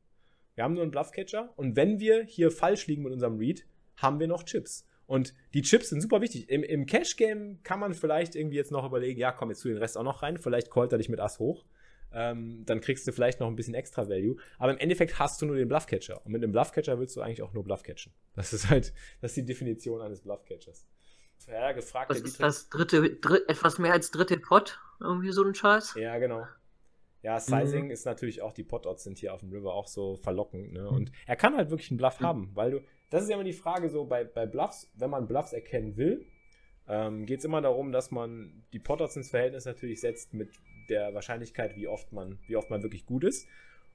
Wir 0.54 0.64
haben 0.64 0.74
nur 0.74 0.82
einen 0.82 0.90
Bluffcatcher. 0.90 1.54
Und 1.56 1.74
wenn 1.74 2.00
wir 2.00 2.24
hier 2.24 2.50
falsch 2.50 2.86
liegen 2.86 3.02
mit 3.02 3.14
unserem 3.14 3.38
Read, 3.38 3.66
haben 3.96 4.20
wir 4.20 4.26
noch 4.26 4.42
Chips. 4.42 4.86
Und 5.06 5.32
die 5.54 5.62
Chips 5.62 5.88
sind 5.88 6.02
super 6.02 6.20
wichtig. 6.20 6.50
Im, 6.50 6.62
im 6.62 6.84
Cash-Game 6.84 7.62
kann 7.62 7.80
man 7.80 7.94
vielleicht 7.94 8.36
irgendwie 8.36 8.56
jetzt 8.56 8.72
noch 8.72 8.84
überlegen, 8.84 9.18
ja, 9.18 9.32
komm, 9.32 9.48
jetzt 9.48 9.62
tu 9.62 9.68
den 9.68 9.78
Rest 9.78 9.96
auch 9.96 10.02
noch 10.02 10.22
rein. 10.22 10.36
Vielleicht 10.36 10.70
callt 10.70 10.92
er 10.92 10.98
dich 10.98 11.08
mit 11.08 11.20
Ass 11.20 11.38
hoch 11.38 11.64
ähm, 12.12 12.64
dann 12.64 12.80
kriegst 12.80 13.06
du 13.06 13.12
vielleicht 13.12 13.40
noch 13.40 13.48
ein 13.48 13.56
bisschen 13.56 13.74
extra 13.74 14.08
Value. 14.08 14.36
Aber 14.58 14.72
im 14.72 14.78
Endeffekt 14.78 15.18
hast 15.18 15.40
du 15.40 15.46
nur 15.46 15.56
den 15.56 15.68
Bluffcatcher. 15.68 16.24
Und 16.24 16.32
mit 16.32 16.42
einem 16.42 16.52
Bluffcatcher 16.52 16.98
willst 16.98 17.16
du 17.16 17.20
eigentlich 17.20 17.42
auch 17.42 17.52
nur 17.52 17.64
Bluffcatchen. 17.64 18.12
Das 18.34 18.52
ist 18.52 18.70
halt, 18.70 18.92
das 19.20 19.32
ist 19.32 19.36
die 19.36 19.44
Definition 19.44 20.00
eines 20.00 20.20
Bluffcatchers. 20.20 20.86
Ja, 21.48 21.72
gefragt. 21.72 22.10
Was 22.10 22.20
ist 22.20 22.40
das 22.40 22.68
dritte, 22.70 23.16
dritt, 23.16 23.48
etwas 23.48 23.78
mehr 23.78 23.92
als 23.92 24.10
dritte 24.10 24.38
Pot? 24.38 24.80
Irgendwie 25.00 25.30
so 25.30 25.44
ein 25.44 25.54
Scheiß? 25.54 25.94
Ja, 25.96 26.18
genau. 26.18 26.46
Ja, 27.22 27.40
Sizing 27.40 27.86
mhm. 27.86 27.90
ist 27.90 28.06
natürlich 28.06 28.42
auch, 28.42 28.52
die 28.52 28.62
Pot-Odds 28.62 29.04
sind 29.04 29.18
hier 29.18 29.34
auf 29.34 29.40
dem 29.40 29.50
River 29.50 29.74
auch 29.74 29.88
so 29.88 30.16
verlockend. 30.16 30.72
Ne? 30.72 30.88
Und 30.88 31.10
er 31.26 31.36
kann 31.36 31.56
halt 31.56 31.70
wirklich 31.70 31.90
einen 31.90 31.98
Bluff 31.98 32.20
mhm. 32.20 32.24
haben, 32.24 32.50
weil 32.54 32.70
du, 32.70 32.80
das 33.10 33.24
ist 33.24 33.28
ja 33.28 33.34
immer 33.34 33.44
die 33.44 33.52
Frage 33.52 33.88
so 33.88 34.04
bei, 34.04 34.24
bei 34.24 34.46
Bluffs, 34.46 34.90
wenn 34.94 35.10
man 35.10 35.26
Bluffs 35.26 35.52
erkennen 35.52 35.96
will, 35.96 36.24
ähm, 36.88 37.26
geht 37.26 37.40
es 37.40 37.44
immer 37.44 37.60
darum, 37.60 37.92
dass 37.92 38.10
man 38.10 38.64
die 38.72 38.78
Pot-Odds 38.78 39.16
ins 39.16 39.30
Verhältnis 39.30 39.64
natürlich 39.64 40.00
setzt 40.00 40.34
mit 40.34 40.50
der 40.88 41.14
Wahrscheinlichkeit, 41.14 41.76
wie 41.76 41.88
oft 41.88 42.12
man, 42.12 42.38
wie 42.46 42.56
oft 42.56 42.70
man 42.70 42.82
wirklich 42.82 43.06
gut 43.06 43.24
ist. 43.24 43.48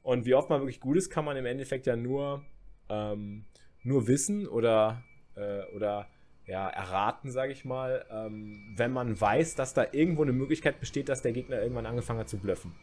Und 0.04 0.26
wie 0.26 0.34
oft 0.34 0.50
man 0.50 0.62
wirklich 0.62 0.80
gut 0.80 0.98
ist, 0.98 1.10
kann 1.10 1.26
man 1.26 1.38
im 1.38 1.46
Endeffekt 1.46 1.86
ja 1.86 1.96
nur, 1.96 2.44
ähm, 2.90 3.46
nur 3.84 4.08
wissen 4.08 4.48
oder, 4.48 5.04
äh, 5.36 5.64
oder 5.76 6.08
ja, 6.48 6.68
erraten, 6.70 7.32
sage 7.32 7.54
ich 7.54 7.66
mal, 7.66 8.06
ähm, 8.12 8.74
wenn 8.76 8.92
man 8.92 9.20
weiß, 9.20 9.56
dass 9.56 9.74
da 9.74 9.86
irgendwo 9.92 10.24
eine 10.24 10.34
Möglichkeit 10.34 10.80
besteht, 10.80 11.08
dass 11.08 11.22
der 11.22 11.32
Gegner 11.32 11.62
irgendwann 11.62 11.86
angefangen 11.86 12.20
hat 12.20 12.30
zu 12.30 12.40
blöffen. 12.40 12.74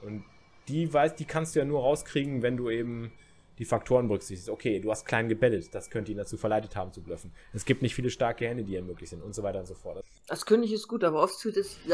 Und 0.00 0.24
die 0.68 0.92
weiß, 0.92 1.16
die 1.16 1.24
kannst 1.24 1.54
du 1.54 1.58
ja 1.58 1.64
nur 1.64 1.80
rauskriegen, 1.80 2.42
wenn 2.42 2.56
du 2.56 2.70
eben 2.70 3.12
die 3.58 3.64
Faktoren 3.64 4.08
berücksichtigst. 4.08 4.48
Okay, 4.48 4.80
du 4.80 4.90
hast 4.90 5.04
klein 5.06 5.28
gebettet, 5.28 5.74
das 5.74 5.90
könnte 5.90 6.10
ihn 6.10 6.18
dazu 6.18 6.36
verleitet 6.36 6.76
haben 6.76 6.92
zu 6.92 7.02
bluffen. 7.02 7.32
Es 7.52 7.64
gibt 7.64 7.82
nicht 7.82 7.94
viele 7.94 8.10
starke 8.10 8.46
Hände, 8.46 8.64
die 8.64 8.80
möglich 8.80 9.10
sind 9.10 9.22
und 9.22 9.34
so 9.34 9.42
weiter 9.42 9.60
und 9.60 9.66
so 9.66 9.74
fort. 9.74 10.04
Das 10.26 10.46
König 10.46 10.72
ist 10.72 10.88
gut, 10.88 11.04
aber 11.04 11.22
oft 11.22 11.34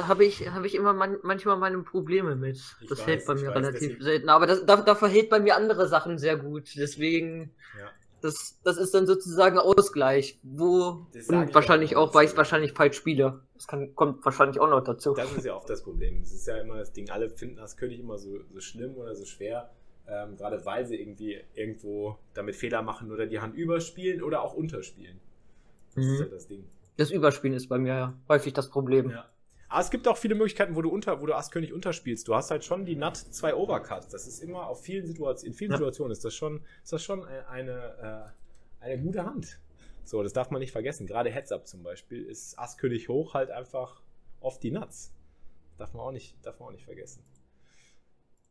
habe 0.02 0.24
ich, 0.24 0.48
hab 0.48 0.64
ich 0.64 0.74
immer 0.74 0.92
man, 0.92 1.18
manchmal 1.22 1.56
meine 1.58 1.78
Probleme 1.78 2.36
mit. 2.36 2.56
Ich 2.80 2.88
das 2.88 3.00
weiß, 3.00 3.06
hält 3.06 3.26
bei 3.26 3.34
mir 3.34 3.48
weiß, 3.48 3.56
relativ 3.56 3.80
deswegen... 3.80 4.02
selten. 4.02 4.28
Aber 4.28 4.46
das, 4.46 4.64
da, 4.64 4.76
da 4.76 4.94
verhält 4.94 5.28
bei 5.28 5.40
mir 5.40 5.56
andere 5.56 5.88
Sachen 5.88 6.18
sehr 6.18 6.36
gut. 6.36 6.70
Deswegen, 6.76 7.52
ja. 7.78 7.90
das, 8.22 8.58
das 8.64 8.78
ist 8.78 8.94
dann 8.94 9.06
sozusagen 9.06 9.58
Ausgleich, 9.58 10.38
wo 10.42 11.06
und 11.28 11.54
wahrscheinlich 11.54 11.96
auch, 11.96 12.14
weil 12.14 12.24
ich 12.24 12.30
es 12.30 12.36
wahrscheinlich 12.36 12.72
falsch 12.72 12.96
spiele. 12.96 13.42
Das 13.54 13.66
kann, 13.66 13.94
kommt 13.94 14.24
wahrscheinlich 14.24 14.60
auch 14.60 14.68
noch 14.68 14.82
dazu. 14.82 15.12
Das 15.14 15.32
ist 15.32 15.44
ja 15.44 15.54
oft 15.54 15.68
das 15.68 15.82
Problem. 15.82 16.20
Das 16.20 16.32
ist 16.32 16.46
ja 16.46 16.56
immer 16.56 16.78
das 16.78 16.92
Ding, 16.92 17.10
alle 17.10 17.28
finden 17.28 17.56
das 17.56 17.76
König 17.76 18.00
immer 18.00 18.16
so, 18.16 18.38
so 18.50 18.60
schlimm 18.60 18.94
oder 18.96 19.14
so 19.14 19.26
schwer 19.26 19.70
ähm, 20.10 20.36
gerade 20.36 20.64
weil 20.64 20.86
sie 20.86 21.00
irgendwie 21.00 21.40
irgendwo 21.54 22.18
damit 22.34 22.56
Fehler 22.56 22.82
machen 22.82 23.12
oder 23.12 23.26
die 23.26 23.40
Hand 23.40 23.54
überspielen 23.54 24.22
oder 24.22 24.42
auch 24.42 24.54
unterspielen. 24.54 25.20
Das 25.94 26.04
mhm. 26.04 26.12
ist 26.14 26.20
ja 26.20 26.26
das 26.26 26.46
Ding. 26.48 26.64
Das 26.96 27.10
Überspielen 27.10 27.54
ist 27.54 27.68
bei 27.68 27.78
mir 27.78 27.94
ja 27.94 28.14
häufig 28.28 28.52
das 28.52 28.68
Problem. 28.68 29.10
Ja. 29.10 29.30
Aber 29.68 29.80
es 29.80 29.90
gibt 29.90 30.08
auch 30.08 30.16
viele 30.16 30.34
Möglichkeiten, 30.34 30.74
wo 30.74 30.82
du 30.82 30.90
unter, 30.90 31.22
wo 31.22 31.26
du 31.26 31.34
Ass-König 31.34 31.72
unterspielst. 31.72 32.26
Du 32.26 32.34
hast 32.34 32.50
halt 32.50 32.64
schon 32.64 32.84
die 32.84 32.96
Nut 32.96 33.16
2 33.16 33.54
Overcuts. 33.54 34.08
Das 34.08 34.26
ist 34.26 34.42
immer 34.42 34.66
auf 34.66 34.82
vielen 34.82 35.06
Situationen, 35.06 35.52
in 35.52 35.56
vielen 35.56 35.70
ja. 35.70 35.76
Situationen 35.76 36.10
ist 36.10 36.24
das 36.24 36.34
schon, 36.34 36.64
ist 36.82 36.92
das 36.92 37.04
schon 37.04 37.24
eine, 37.24 38.34
äh, 38.80 38.84
eine 38.84 39.00
gute 39.00 39.24
Hand. 39.24 39.60
So, 40.04 40.24
das 40.24 40.32
darf 40.32 40.50
man 40.50 40.58
nicht 40.58 40.72
vergessen. 40.72 41.06
Gerade 41.06 41.30
Heads-Up 41.30 41.68
zum 41.68 41.84
Beispiel 41.84 42.24
ist 42.24 42.58
Ass-König 42.58 43.08
hoch 43.08 43.34
halt 43.34 43.52
einfach 43.52 44.02
oft 44.40 44.60
die 44.60 44.72
Nuts. 44.72 45.12
Darf 45.78 45.94
man 45.94 46.02
auch 46.02 46.12
nicht, 46.12 46.34
darf 46.44 46.58
man 46.58 46.70
auch 46.70 46.72
nicht 46.72 46.84
vergessen. 46.84 47.22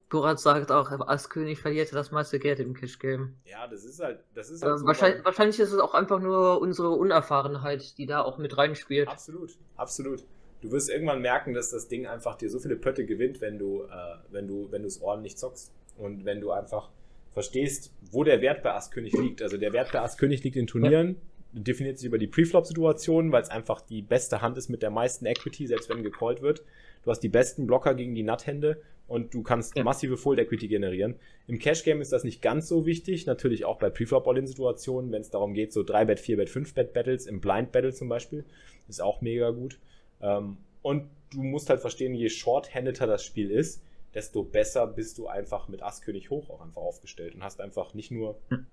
Borat 0.10 0.40
sagt 0.40 0.72
auch, 0.72 0.90
als 0.92 1.30
König 1.30 1.60
verliert 1.60 1.92
er 1.92 1.96
das 1.96 2.12
meiste 2.12 2.40
Geld 2.40 2.60
im 2.60 2.74
Cash-Game. 2.74 3.36
Ja, 3.46 3.68
das 3.68 3.86
ist 3.86 4.00
halt, 4.00 4.20
das 4.34 4.50
ist 4.50 4.64
halt 4.64 4.76
äh, 4.76 4.78
so 4.80 4.86
wahrscheinlich, 4.86 5.24
wahrscheinlich, 5.24 5.60
ist 5.60 5.72
es 5.72 5.80
auch 5.80 5.94
einfach 5.94 6.20
nur 6.20 6.60
unsere 6.62 6.90
Unerfahrenheit, 6.90 7.98
die 7.98 8.06
da 8.08 8.22
auch 8.22 8.38
mit 8.38 8.58
reinspielt. 8.58 9.08
Absolut, 9.08 9.58
absolut. 9.76 10.24
Du 10.62 10.72
wirst 10.72 10.90
irgendwann 10.90 11.22
merken, 11.22 11.54
dass 11.54 11.70
das 11.70 11.88
Ding 11.88 12.08
einfach 12.08 12.36
dir 12.36 12.50
so 12.50 12.60
viele 12.60 12.76
Pötte 12.76 13.06
gewinnt, 13.06 13.40
wenn 13.40 13.58
du, 13.58 13.84
äh, 13.84 14.18
wenn 14.30 14.48
du, 14.48 14.72
wenn 14.72 14.82
du 14.82 14.88
es 14.88 15.02
ordentlich 15.02 15.38
zockst. 15.38 15.72
Und 15.96 16.26
wenn 16.26 16.42
du 16.42 16.52
einfach 16.52 16.90
verstehst, 17.32 17.94
wo 18.12 18.24
der 18.24 18.42
Wert 18.42 18.64
bei 18.64 18.74
Ass-König 18.74 19.14
liegt. 19.14 19.42
Also 19.42 19.58
der 19.58 19.72
Wert 19.74 19.92
bei 19.92 20.02
Ass-König 20.02 20.44
liegt 20.44 20.56
in 20.56 20.68
Turnieren, 20.68 21.08
ja. 21.10 21.16
Definiert 21.52 21.98
sich 21.98 22.08
über 22.08 22.18
die 22.18 22.28
Preflop-Situationen, 22.28 23.32
weil 23.32 23.42
es 23.42 23.50
einfach 23.50 23.82
die 23.82 24.02
beste 24.02 24.42
Hand 24.42 24.58
ist 24.58 24.70
mit 24.70 24.82
der 24.82 24.92
meisten 24.92 25.26
Equity, 25.26 25.68
selbst 25.68 25.90
wenn 25.90 26.04
gecallt 26.04 26.42
wird. 26.42 26.64
Du 27.04 27.12
hast 27.12 27.22
die 27.22 27.30
besten 27.30 27.66
Blocker 27.66 27.96
gegen 27.96 28.14
die 28.14 28.24
Nut-Hände 28.24 28.82
und 29.08 29.34
du 29.34 29.42
kannst 29.42 29.76
ja. 29.76 29.84
massive 29.84 30.18
Full 30.18 30.38
Equity 30.38 30.68
generieren. 30.68 31.16
Im 31.48 31.58
Cash 31.58 31.84
Game 31.84 32.02
ist 32.02 32.14
das 32.14 32.24
nicht 32.24 32.42
ganz 32.42 32.68
so 32.68 32.86
wichtig, 32.86 33.26
natürlich 33.26 33.66
auch 33.66 33.80
bei 33.80 33.90
Preflop 33.90 34.28
All-In 34.28 34.46
Situationen, 34.46 35.12
wenn 35.12 35.22
es 35.22 35.32
darum 35.32 35.54
geht, 35.54 35.74
so 35.74 35.84
3 35.84 36.06
Bet, 36.06 36.20
4 36.20 36.38
Bet, 36.38 36.50
5 36.50 36.74
Bet 36.74 36.94
Battles, 36.94 37.26
im 37.26 37.42
Blind 37.42 37.72
Battle 37.72 37.94
zum 37.94 38.10
Beispiel, 38.10 38.46
ist 38.88 39.02
auch 39.02 39.22
mega 39.22 39.50
gut. 39.50 39.80
Ähm, 40.22 40.58
und 40.84 41.10
du 41.32 41.42
musst 41.42 41.70
halt 41.70 41.82
verstehen, 41.82 42.14
je 42.14 42.30
short-handeter 42.30 43.08
das 43.08 43.24
Spiel 43.24 43.50
ist, 43.50 43.82
desto 44.14 44.44
besser 44.44 44.88
bist 44.88 45.18
du 45.18 45.28
einfach 45.28 45.68
mit 45.68 45.84
Ass 45.84 46.02
König 46.02 46.30
hoch 46.30 46.50
auch 46.50 46.62
einfach 46.62 46.82
aufgestellt 46.82 47.36
und 47.36 47.44
hast 47.44 47.62
einfach 47.62 47.94
nicht 47.94 48.12
nur 48.12 48.40
hm. 48.50 48.66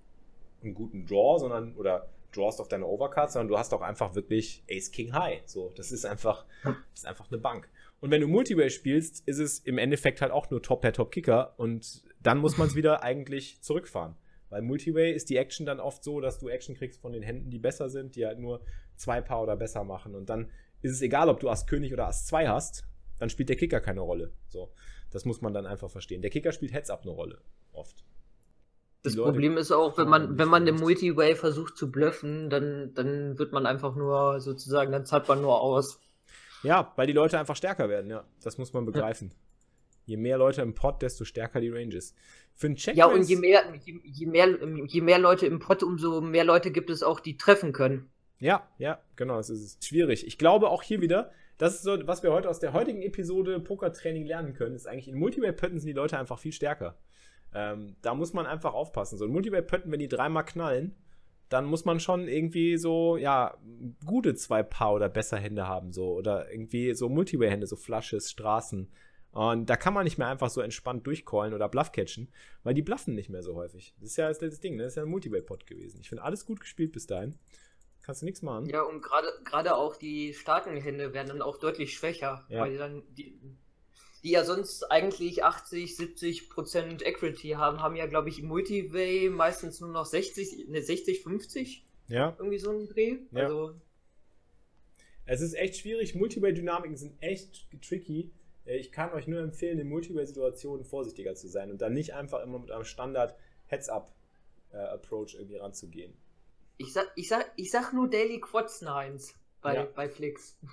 einen 0.63 0.73
guten 0.73 1.05
Draw, 1.05 1.39
sondern 1.39 1.75
oder 1.75 2.07
drawst 2.31 2.59
auf 2.61 2.67
deine 2.67 2.85
Overcards, 2.85 3.33
sondern 3.33 3.47
du 3.49 3.57
hast 3.57 3.73
auch 3.73 3.81
einfach 3.81 4.15
wirklich 4.15 4.63
Ace 4.69 4.91
King 4.91 5.13
High. 5.13 5.41
So, 5.45 5.71
das 5.75 5.91
ist 5.91 6.05
einfach, 6.05 6.45
hm. 6.61 6.75
das 6.91 7.01
ist 7.01 7.07
einfach 7.07 7.29
eine 7.31 7.39
Bank. 7.39 7.69
Und 7.99 8.11
wenn 8.11 8.21
du 8.21 8.27
Multiway 8.27 8.69
spielst, 8.69 9.27
ist 9.27 9.39
es 9.39 9.59
im 9.59 9.77
Endeffekt 9.77 10.21
halt 10.21 10.31
auch 10.31 10.49
nur 10.49 10.61
Top 10.61 10.81
per 10.81 10.93
Top 10.93 11.11
Kicker 11.11 11.53
und 11.57 12.03
dann 12.21 12.37
muss 12.37 12.57
man 12.57 12.67
es 12.67 12.75
wieder 12.75 13.03
eigentlich 13.03 13.61
zurückfahren. 13.61 14.15
Weil 14.49 14.61
Multiway 14.61 15.11
ist 15.11 15.29
die 15.29 15.37
Action 15.37 15.65
dann 15.65 15.79
oft 15.79 16.03
so, 16.03 16.21
dass 16.21 16.39
du 16.39 16.47
Action 16.47 16.75
kriegst 16.75 17.01
von 17.01 17.11
den 17.11 17.23
Händen, 17.23 17.49
die 17.49 17.59
besser 17.59 17.89
sind, 17.89 18.15
die 18.15 18.25
halt 18.25 18.39
nur 18.39 18.61
zwei 18.95 19.19
Paar 19.21 19.43
oder 19.43 19.57
besser 19.57 19.83
machen. 19.83 20.15
Und 20.15 20.29
dann 20.29 20.49
ist 20.81 20.91
es 20.91 21.01
egal, 21.01 21.29
ob 21.29 21.39
du 21.39 21.49
Ass 21.49 21.67
König 21.67 21.91
oder 21.91 22.07
Ass 22.07 22.25
2 22.27 22.47
hast, 22.47 22.85
dann 23.19 23.29
spielt 23.29 23.49
der 23.49 23.55
Kicker 23.55 23.81
keine 23.81 24.01
Rolle. 24.01 24.31
So, 24.47 24.71
das 25.11 25.25
muss 25.25 25.41
man 25.41 25.53
dann 25.53 25.65
einfach 25.65 25.89
verstehen. 25.89 26.21
Der 26.21 26.31
Kicker 26.31 26.51
spielt 26.51 26.73
Heads 26.73 26.89
up 26.89 27.01
eine 27.01 27.11
Rolle, 27.11 27.41
oft. 27.73 28.05
Das 29.07 29.15
Leute 29.15 29.31
Problem 29.31 29.57
ist 29.57 29.71
auch, 29.71 29.97
wenn 29.97 30.07
man, 30.07 30.37
wenn 30.37 30.47
man 30.47 30.67
im 30.67 30.75
Multiway 30.75 31.35
versucht 31.35 31.77
zu 31.77 31.91
bluffen, 31.91 32.49
dann, 32.49 32.93
dann 32.93 33.37
wird 33.37 33.51
man 33.51 33.65
einfach 33.65 33.95
nur 33.95 34.39
sozusagen, 34.39 34.91
dann 34.91 35.05
zahlt 35.05 35.27
man 35.27 35.41
nur 35.41 35.61
aus. 35.61 35.99
Ja, 36.63 36.93
weil 36.95 37.07
die 37.07 37.13
Leute 37.13 37.39
einfach 37.39 37.55
stärker 37.55 37.89
werden, 37.89 38.09
ja. 38.09 38.23
Das 38.43 38.57
muss 38.57 38.73
man 38.73 38.85
begreifen. 38.85 39.29
Ja. 39.29 39.35
Je 40.05 40.17
mehr 40.17 40.37
Leute 40.37 40.61
im 40.61 40.73
Pot, 40.73 41.01
desto 41.01 41.25
stärker 41.25 41.59
die 41.59 41.69
Ranges. 41.69 42.15
Für 42.55 42.67
einen 42.67 42.75
Check 42.77 42.95
Ja, 42.95 43.07
und 43.07 43.27
je 43.27 43.35
mehr, 43.35 43.61
je, 43.83 43.99
je, 44.03 44.25
mehr, 44.25 44.47
je 44.85 45.01
mehr 45.01 45.19
Leute 45.19 45.45
im 45.45 45.59
Pot, 45.59 45.83
umso 45.83 46.21
mehr 46.21 46.45
Leute 46.45 46.71
gibt 46.71 46.89
es 46.89 47.03
auch, 47.03 47.19
die 47.19 47.37
treffen 47.37 47.73
können. 47.73 48.09
Ja, 48.39 48.67
ja, 48.77 48.99
genau, 49.15 49.37
das 49.37 49.49
ist 49.49 49.83
schwierig. 49.85 50.25
Ich 50.25 50.37
glaube 50.37 50.69
auch 50.69 50.81
hier 50.81 51.01
wieder, 51.01 51.31
das 51.57 51.75
ist 51.75 51.83
so, 51.83 51.97
was 52.07 52.23
wir 52.23 52.31
heute 52.31 52.49
aus 52.49 52.59
der 52.59 52.73
heutigen 52.73 53.01
Episode 53.01 53.59
Pokertraining 53.59 54.25
lernen 54.25 54.53
können, 54.53 54.75
ist 54.75 54.87
eigentlich 54.87 55.07
in 55.07 55.17
Multiway-Pötten 55.17 55.79
sind 55.79 55.87
die 55.87 55.93
Leute 55.93 56.17
einfach 56.17 56.39
viel 56.39 56.51
stärker. 56.51 56.97
Ähm, 57.53 57.95
da 58.01 58.13
muss 58.13 58.33
man 58.33 58.45
einfach 58.45 58.73
aufpassen. 58.73 59.17
So 59.17 59.25
ein 59.25 59.31
Multiway-Pötten, 59.31 59.91
wenn 59.91 59.99
die 59.99 60.07
dreimal 60.07 60.45
knallen, 60.45 60.95
dann 61.49 61.65
muss 61.65 61.85
man 61.85 61.99
schon 61.99 62.27
irgendwie 62.27 62.77
so, 62.77 63.17
ja, 63.17 63.57
gute 64.05 64.35
zwei 64.35 64.63
Paar 64.63 64.93
oder 64.93 65.09
besser 65.09 65.37
Hände 65.37 65.67
haben, 65.67 65.93
so. 65.93 66.13
Oder 66.13 66.51
irgendwie 66.51 66.93
so 66.93 67.09
Multiway-Hände, 67.09 67.67
so 67.67 67.75
Flashes, 67.75 68.29
Straßen. 68.31 68.91
Und 69.31 69.69
da 69.69 69.75
kann 69.75 69.93
man 69.93 70.03
nicht 70.03 70.17
mehr 70.17 70.27
einfach 70.27 70.49
so 70.49 70.61
entspannt 70.61 71.05
durchcallen 71.05 71.53
oder 71.53 71.69
Bluff-catchen, 71.69 72.29
weil 72.63 72.73
die 72.73 72.81
bluffen 72.81 73.13
nicht 73.13 73.29
mehr 73.29 73.43
so 73.43 73.55
häufig. 73.55 73.93
Das 73.99 74.09
ist 74.09 74.17
ja 74.17 74.27
das, 74.27 74.39
das 74.39 74.59
Ding, 74.59 74.75
ne? 74.75 74.83
Das 74.83 74.93
ist 74.93 74.97
ja 74.97 75.03
ein 75.03 75.09
Multiway-Pot 75.09 75.67
gewesen. 75.67 75.99
Ich 76.01 76.09
finde 76.09 76.23
alles 76.23 76.45
gut 76.45 76.59
gespielt 76.59 76.91
bis 76.91 77.07
dahin. 77.07 77.35
Kannst 78.01 78.21
du 78.21 78.25
nichts 78.25 78.41
machen. 78.41 78.67
Ja, 78.67 78.83
und 78.83 79.01
gerade 79.01 79.75
auch 79.75 79.95
die 79.95 80.33
starken 80.33 80.77
Hände 80.77 81.13
werden 81.13 81.27
dann 81.27 81.41
auch 81.41 81.57
deutlich 81.57 81.93
schwächer, 81.93 82.45
ja. 82.49 82.61
weil 82.61 82.71
die 82.71 82.77
dann 82.77 83.03
die, 83.09 83.39
die 84.27 84.33
ja 84.33 84.43
sonst 84.43 84.91
eigentlich 84.91 85.45
80, 85.45 85.95
70 85.95 86.49
Prozent 86.49 87.01
Equity 87.01 87.51
haben, 87.51 87.81
haben 87.81 87.95
ja, 87.95 88.07
glaube 88.07 88.27
ich, 88.27 88.39
im 88.39 88.47
Multiway 88.47 89.29
meistens 89.29 89.79
nur 89.79 89.89
noch 89.89 90.05
60, 90.05 90.67
ne, 90.67 90.81
60, 90.81 91.23
50. 91.23 91.85
Ja. 92.09 92.35
Irgendwie 92.37 92.57
so 92.57 92.71
ein 92.71 92.87
Dreh. 92.87 93.19
Ja. 93.31 93.45
Also. 93.45 93.79
Es 95.25 95.39
ist 95.39 95.53
echt 95.53 95.77
schwierig. 95.77 96.13
Multiway-Dynamiken 96.13 96.97
sind 96.97 97.15
echt 97.21 97.67
tricky. 97.81 98.33
Äh, 98.65 98.75
ich 98.75 98.91
kann 98.91 99.13
euch 99.13 99.27
nur 99.27 99.39
empfehlen, 99.39 99.79
in 99.79 99.87
Multiway-Situationen 99.87 100.83
vorsichtiger 100.83 101.35
zu 101.35 101.47
sein 101.47 101.71
und 101.71 101.81
dann 101.81 101.93
nicht 101.93 102.13
einfach 102.13 102.43
immer 102.43 102.59
mit 102.59 102.69
einem 102.69 102.83
Standard 102.83 103.33
Heads-Up-Approach 103.67 105.35
äh, 105.35 105.37
irgendwie 105.37 105.55
ranzugehen. 105.55 106.13
Ich 106.75 106.91
sag, 106.91 107.09
ich 107.15 107.29
sag, 107.29 107.49
ich 107.55 107.71
sag 107.71 107.93
nur 107.93 108.09
Daily 108.09 108.41
Quads 108.41 108.81
Nines 108.81 109.35
bei, 109.61 109.75
ja. 109.75 109.85
bei 109.85 110.09
Flix. 110.09 110.57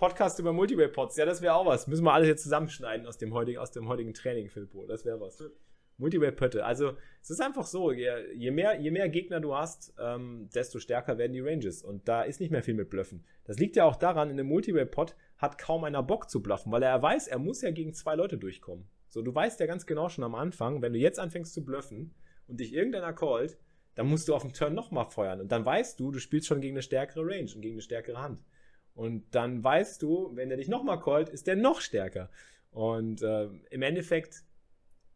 Podcast 0.00 0.38
über 0.38 0.54
Multiway-Pods. 0.54 1.18
Ja, 1.18 1.26
das 1.26 1.42
wäre 1.42 1.52
auch 1.52 1.66
was. 1.66 1.86
Müssen 1.86 2.04
wir 2.04 2.14
alles 2.14 2.26
jetzt 2.26 2.42
zusammenschneiden 2.44 3.06
aus 3.06 3.18
dem 3.18 3.34
heutigen, 3.34 3.58
aus 3.58 3.70
dem 3.70 3.86
heutigen 3.86 4.14
Training, 4.14 4.48
Philpo. 4.48 4.86
Das 4.86 5.04
wäre 5.04 5.20
was. 5.20 5.44
Multiway-Pötte. 5.98 6.64
Also, 6.64 6.94
es 7.20 7.28
ist 7.28 7.42
einfach 7.42 7.66
so, 7.66 7.92
je 7.92 8.50
mehr, 8.50 8.80
je 8.80 8.90
mehr 8.92 9.10
Gegner 9.10 9.40
du 9.40 9.54
hast, 9.54 9.92
ähm, 10.00 10.48
desto 10.54 10.78
stärker 10.78 11.18
werden 11.18 11.34
die 11.34 11.40
Ranges. 11.40 11.82
Und 11.82 12.08
da 12.08 12.22
ist 12.22 12.40
nicht 12.40 12.50
mehr 12.50 12.62
viel 12.62 12.72
mit 12.72 12.88
Bluffen. 12.88 13.26
Das 13.44 13.58
liegt 13.58 13.76
ja 13.76 13.84
auch 13.84 13.96
daran, 13.96 14.30
in 14.30 14.40
einem 14.40 14.48
Multiway-Pod 14.48 15.16
hat 15.36 15.58
kaum 15.58 15.84
einer 15.84 16.02
Bock 16.02 16.30
zu 16.30 16.42
bluffen, 16.42 16.72
weil 16.72 16.82
er 16.82 17.02
weiß, 17.02 17.28
er 17.28 17.38
muss 17.38 17.60
ja 17.60 17.70
gegen 17.70 17.92
zwei 17.92 18.14
Leute 18.14 18.38
durchkommen. 18.38 18.86
So, 19.10 19.20
du 19.20 19.34
weißt 19.34 19.60
ja 19.60 19.66
ganz 19.66 19.84
genau 19.84 20.08
schon 20.08 20.24
am 20.24 20.34
Anfang, 20.34 20.80
wenn 20.80 20.94
du 20.94 20.98
jetzt 20.98 21.20
anfängst 21.20 21.52
zu 21.52 21.62
bluffen 21.62 22.14
und 22.48 22.58
dich 22.58 22.72
irgendeiner 22.72 23.12
callt, 23.12 23.58
dann 23.96 24.06
musst 24.06 24.28
du 24.28 24.34
auf 24.34 24.40
dem 24.40 24.54
Turn 24.54 24.72
nochmal 24.72 25.10
feuern. 25.10 25.42
Und 25.42 25.52
dann 25.52 25.66
weißt 25.66 26.00
du, 26.00 26.10
du 26.10 26.20
spielst 26.20 26.46
schon 26.46 26.62
gegen 26.62 26.76
eine 26.76 26.82
stärkere 26.82 27.22
Range 27.22 27.50
und 27.54 27.60
gegen 27.60 27.74
eine 27.74 27.82
stärkere 27.82 28.22
Hand. 28.22 28.40
Und 28.94 29.34
dann 29.34 29.62
weißt 29.62 30.02
du, 30.02 30.34
wenn 30.34 30.48
der 30.48 30.58
dich 30.58 30.68
nochmal 30.68 31.00
callt, 31.00 31.28
ist 31.28 31.46
der 31.46 31.56
noch 31.56 31.80
stärker. 31.80 32.30
Und 32.70 33.22
äh, 33.22 33.48
im 33.70 33.82
Endeffekt 33.82 34.44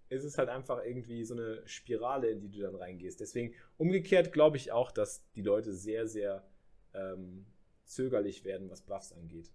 ist 0.09 0.25
es 0.25 0.39
halt 0.39 0.49
einfach 0.49 0.85
irgendwie 0.85 1.25
so 1.25 1.35
eine 1.35 1.63
Spirale, 1.67 2.29
in 2.29 2.41
die 2.41 2.51
du 2.51 2.61
dann 2.61 2.75
reingehst. 2.75 3.21
Deswegen 3.21 3.55
umgekehrt 3.77 4.33
glaube 4.33 4.57
ich 4.57 4.73
auch, 4.73 4.91
dass 4.91 5.29
die 5.33 5.43
Leute 5.43 5.73
sehr, 5.73 6.07
sehr 6.07 6.47
ähm, 6.95 7.47
zögerlich 7.85 8.45
werden, 8.45 8.71
was 8.71 8.83
Buffs 8.83 9.13
angeht. 9.13 9.51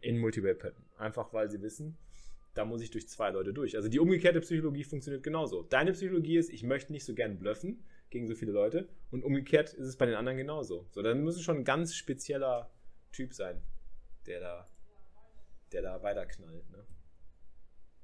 In 0.00 0.18
Multiplayer-Patten. 0.18 0.84
Einfach 0.96 1.32
weil 1.32 1.50
sie 1.50 1.60
wissen, 1.60 1.98
da 2.54 2.64
muss 2.64 2.80
ich 2.80 2.90
durch 2.90 3.08
zwei 3.08 3.30
Leute 3.30 3.52
durch. 3.52 3.76
Also 3.76 3.88
die 3.88 3.98
umgekehrte 3.98 4.40
Psychologie 4.40 4.84
funktioniert 4.84 5.24
genauso. 5.24 5.62
Deine 5.62 5.92
Psychologie 5.92 6.36
ist, 6.36 6.50
ich 6.50 6.62
möchte 6.62 6.92
nicht 6.92 7.04
so 7.04 7.14
gern 7.14 7.38
bluffen 7.38 7.84
gegen 8.10 8.28
so 8.28 8.34
viele 8.34 8.52
Leute. 8.52 8.88
Und 9.10 9.24
umgekehrt 9.24 9.74
ist 9.74 9.86
es 9.86 9.96
bei 9.96 10.06
den 10.06 10.14
anderen 10.14 10.38
genauso. 10.38 10.86
So, 10.90 11.02
dann 11.02 11.24
muss 11.24 11.36
es 11.36 11.42
schon 11.42 11.58
ein 11.58 11.64
ganz 11.64 11.94
spezieller 11.94 12.70
Typ 13.14 13.32
sein, 13.32 13.62
der 14.26 14.40
da, 14.40 14.68
der 15.72 15.82
da 15.82 16.02
weiterknallt, 16.02 16.68
ne? 16.70 16.84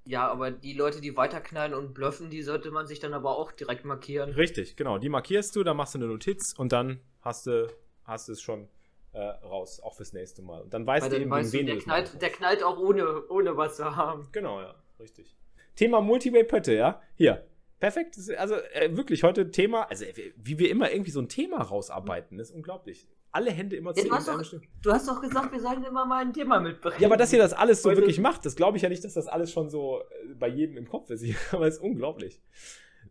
Ja, 0.07 0.29
aber 0.29 0.51
die 0.51 0.73
Leute, 0.73 1.01
die 1.01 1.17
weiterknallen 1.17 1.75
und 1.75 1.95
bluffen, 1.95 2.31
die 2.31 2.43
sollte 2.43 2.71
man 2.71 2.87
sich 2.87 3.01
dann 3.01 3.13
aber 3.13 3.37
auch 3.37 3.53
direkt 3.53 3.85
markieren. 3.85 4.31
Richtig, 4.31 4.77
genau. 4.77 4.99
Die 4.99 5.09
markierst 5.09 5.55
du, 5.57 5.63
dann 5.63 5.77
machst 5.77 5.95
du 5.95 5.99
eine 5.99 6.07
Notiz 6.07 6.55
und 6.57 6.73
dann 6.73 7.01
hast 7.21 7.47
du, 7.47 7.69
hast 8.05 8.29
es 8.29 8.41
schon 8.41 8.69
äh, 9.13 9.21
raus, 9.21 9.81
auch 9.81 9.95
fürs 9.95 10.13
nächste 10.13 10.43
Mal. 10.43 10.63
Und 10.63 10.73
dann 10.73 10.87
weißt 10.87 11.05
Weil 11.05 11.11
du 11.11 11.21
eben, 11.21 11.31
weißt 11.31 11.53
wen 11.53 11.67
du, 11.67 11.75
der 11.75 11.83
knallt, 11.83 12.23
der 12.23 12.31
knallt 12.31 12.63
auch 12.63 12.79
ohne, 12.79 13.27
ohne 13.29 13.57
was 13.57 13.77
zu 13.77 13.97
haben. 13.97 14.29
Genau, 14.33 14.61
ja, 14.61 14.75
richtig. 14.99 15.37
Thema 15.75 16.01
Multiway-Pötte, 16.01 16.75
ja? 16.75 17.03
Hier. 17.17 17.47
Perfekt. 17.79 18.17
Also 18.37 18.55
äh, 18.55 18.97
wirklich 18.97 19.23
heute 19.23 19.51
Thema, 19.51 19.85
also 19.85 20.05
wie 20.37 20.59
wir 20.59 20.71
immer 20.71 20.93
irgendwie 20.93 21.11
so 21.11 21.21
ein 21.21 21.29
Thema 21.29 21.63
rausarbeiten, 21.63 22.39
ist 22.39 22.51
unglaublich 22.51 23.09
alle 23.33 23.51
Hände 23.51 23.77
immer 23.77 23.95
zu 23.95 24.01
ja, 24.01 24.09
du, 24.09 24.15
hast 24.15 24.29
doch, 24.29 24.61
du 24.83 24.93
hast 24.93 25.09
doch 25.09 25.21
gesagt, 25.21 25.53
wir 25.53 25.61
sollen 25.61 25.85
immer 25.85 26.05
mal 26.05 26.25
ein 26.25 26.33
Thema 26.33 26.61
mitbringen. 26.61 26.97
Ja, 26.99 27.09
aber 27.09 27.17
dass 27.17 27.33
ihr 27.33 27.39
das 27.39 27.53
alles 27.53 27.83
so 27.83 27.91
Heute 27.91 28.01
wirklich 28.01 28.21
macht, 28.21 28.45
das 28.45 28.57
glaube 28.57 28.77
ich 28.77 28.83
ja 28.83 28.89
nicht, 28.89 29.05
dass 29.05 29.15
das 29.15 29.27
alles 29.27 29.53
schon 29.53 29.69
so 29.69 30.01
äh, 30.01 30.35
bei 30.35 30.49
jedem 30.49 30.77
im 30.77 30.89
Kopf 30.89 31.11
ist. 31.11 31.25
Aber 31.53 31.67
es 31.67 31.77
ist 31.77 31.83
unglaublich. 31.83 32.41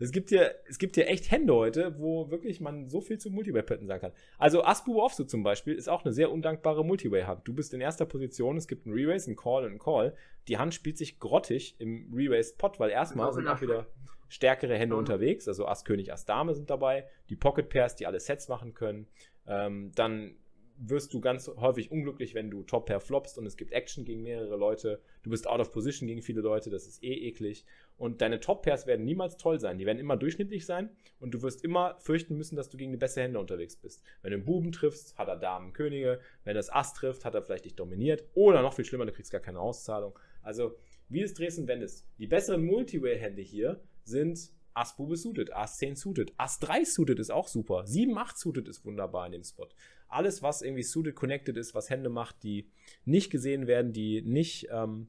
Es 0.01 0.11
gibt 0.11 0.29
hier, 0.29 0.55
es 0.69 0.77
gibt 0.77 0.95
hier 0.95 1.07
echt 1.07 1.29
Hände 1.29 1.53
heute, 1.53 1.99
wo 1.99 2.31
wirklich 2.31 2.61
man 2.61 2.87
so 2.87 3.01
viel 3.01 3.17
zu 3.17 3.29
Multiway-Pötten 3.31 3.85
sagen 3.85 3.99
kann. 3.99 4.11
Also 4.37 4.63
Aspu 4.63 5.01
Offsu 5.01 5.25
zum 5.25 5.43
Beispiel 5.43 5.73
ist 5.73 5.89
auch 5.89 6.05
eine 6.05 6.13
sehr 6.13 6.31
undankbare 6.31 6.85
Multiway-Hand. 6.85 7.45
Du 7.45 7.53
bist 7.53 7.73
in 7.73 7.81
erster 7.81 8.05
Position, 8.05 8.55
es 8.55 8.67
gibt 8.67 8.85
einen 8.85 8.95
Re-Race, 8.95 9.27
einen 9.27 9.35
Call 9.35 9.63
und 9.63 9.71
einen 9.71 9.79
Call. 9.79 10.15
Die 10.47 10.57
Hand 10.57 10.73
spielt 10.73 10.97
sich 10.97 11.19
grottig 11.19 11.75
im 11.79 12.13
Re-Race 12.15 12.55
Pot, 12.55 12.79
weil 12.79 12.91
erstmal 12.91 13.33
sind 13.33 13.47
auch 13.47 13.61
wieder 13.61 13.87
stärkere 14.29 14.77
Hände 14.77 14.95
mhm. 14.95 14.99
unterwegs. 14.99 15.47
Also 15.47 15.67
Ass 15.67 15.83
König, 15.83 16.13
Ass 16.13 16.25
Dame 16.25 16.53
sind 16.55 16.69
dabei. 16.69 17.05
Die 17.29 17.35
Pocket 17.35 17.67
Pairs, 17.67 17.95
die 17.95 18.07
alle 18.07 18.19
Sets 18.19 18.47
machen 18.47 18.73
können. 18.73 19.07
Ähm, 19.49 19.91
dann 19.95 20.35
wirst 20.81 21.13
du 21.13 21.19
ganz 21.19 21.49
häufig 21.57 21.91
unglücklich, 21.91 22.33
wenn 22.33 22.49
du 22.49 22.63
Top 22.63 22.85
Pair 22.85 23.01
floppst 23.01 23.37
und 23.37 23.45
es 23.45 23.57
gibt 23.57 23.73
Action 23.73 24.05
gegen 24.05 24.23
mehrere 24.23 24.55
Leute. 24.55 25.01
Du 25.23 25.29
bist 25.29 25.45
out 25.45 25.59
of 25.59 25.71
position 25.71 26.07
gegen 26.07 26.21
viele 26.21 26.41
Leute, 26.41 26.69
das 26.69 26.87
ist 26.87 27.03
eh 27.03 27.27
eklig. 27.27 27.65
Und 27.97 28.21
deine 28.21 28.39
Top 28.39 28.61
Pairs 28.61 28.87
werden 28.87 29.03
niemals 29.03 29.35
toll 29.35 29.59
sein. 29.59 29.77
Die 29.77 29.85
werden 29.85 29.99
immer 29.99 30.15
durchschnittlich 30.15 30.65
sein 30.65 30.89
und 31.19 31.33
du 31.33 31.41
wirst 31.41 31.65
immer 31.65 31.97
fürchten 31.99 32.37
müssen, 32.37 32.55
dass 32.55 32.69
du 32.69 32.77
gegen 32.77 32.93
die 32.93 32.97
bessere 32.97 33.25
Hände 33.25 33.39
unterwegs 33.39 33.75
bist. 33.75 34.03
Wenn 34.21 34.31
du 34.31 34.37
einen 34.37 34.45
Buben 34.45 34.71
triffst, 34.71 35.17
hat 35.17 35.27
er 35.27 35.35
Damen, 35.35 35.73
Könige. 35.73 36.21
Wenn 36.45 36.55
das 36.55 36.71
Ass 36.71 36.93
trifft, 36.93 37.25
hat 37.25 37.35
er 37.35 37.41
vielleicht 37.41 37.65
dich 37.65 37.75
dominiert. 37.75 38.23
Oder 38.33 38.61
noch 38.61 38.73
viel 38.73 38.85
schlimmer, 38.85 39.05
du 39.05 39.11
kriegst 39.11 39.31
gar 39.31 39.41
keine 39.41 39.59
Auszahlung. 39.59 40.17
Also, 40.41 40.77
wie 41.09 41.21
es 41.21 41.33
drehst 41.33 41.59
und 41.59 41.67
wendest. 41.67 42.07
Die 42.19 42.27
besseren 42.27 42.63
Multiway-Hände 42.65 43.41
hier 43.41 43.81
sind 44.03 44.51
Ass 44.73 44.95
Bube 44.95 45.17
suited, 45.17 45.51
Ass 45.53 45.77
10 45.77 45.95
suited, 45.95 46.33
Ass 46.37 46.59
3 46.59 46.85
suited 46.85 47.19
ist 47.19 47.31
auch 47.31 47.47
super, 47.47 47.85
7, 47.85 48.17
8 48.17 48.37
suited 48.37 48.67
ist 48.67 48.85
wunderbar 48.85 49.25
in 49.25 49.33
dem 49.33 49.43
Spot. 49.43 49.67
Alles, 50.07 50.41
was 50.41 50.61
irgendwie 50.61 50.83
suited 50.83 51.15
connected 51.15 51.57
ist, 51.57 51.75
was 51.75 51.89
Hände 51.89 52.09
macht, 52.09 52.43
die 52.43 52.69
nicht 53.05 53.29
gesehen 53.29 53.67
werden, 53.67 53.93
die 53.93 54.21
nicht, 54.21 54.67
ähm, 54.71 55.07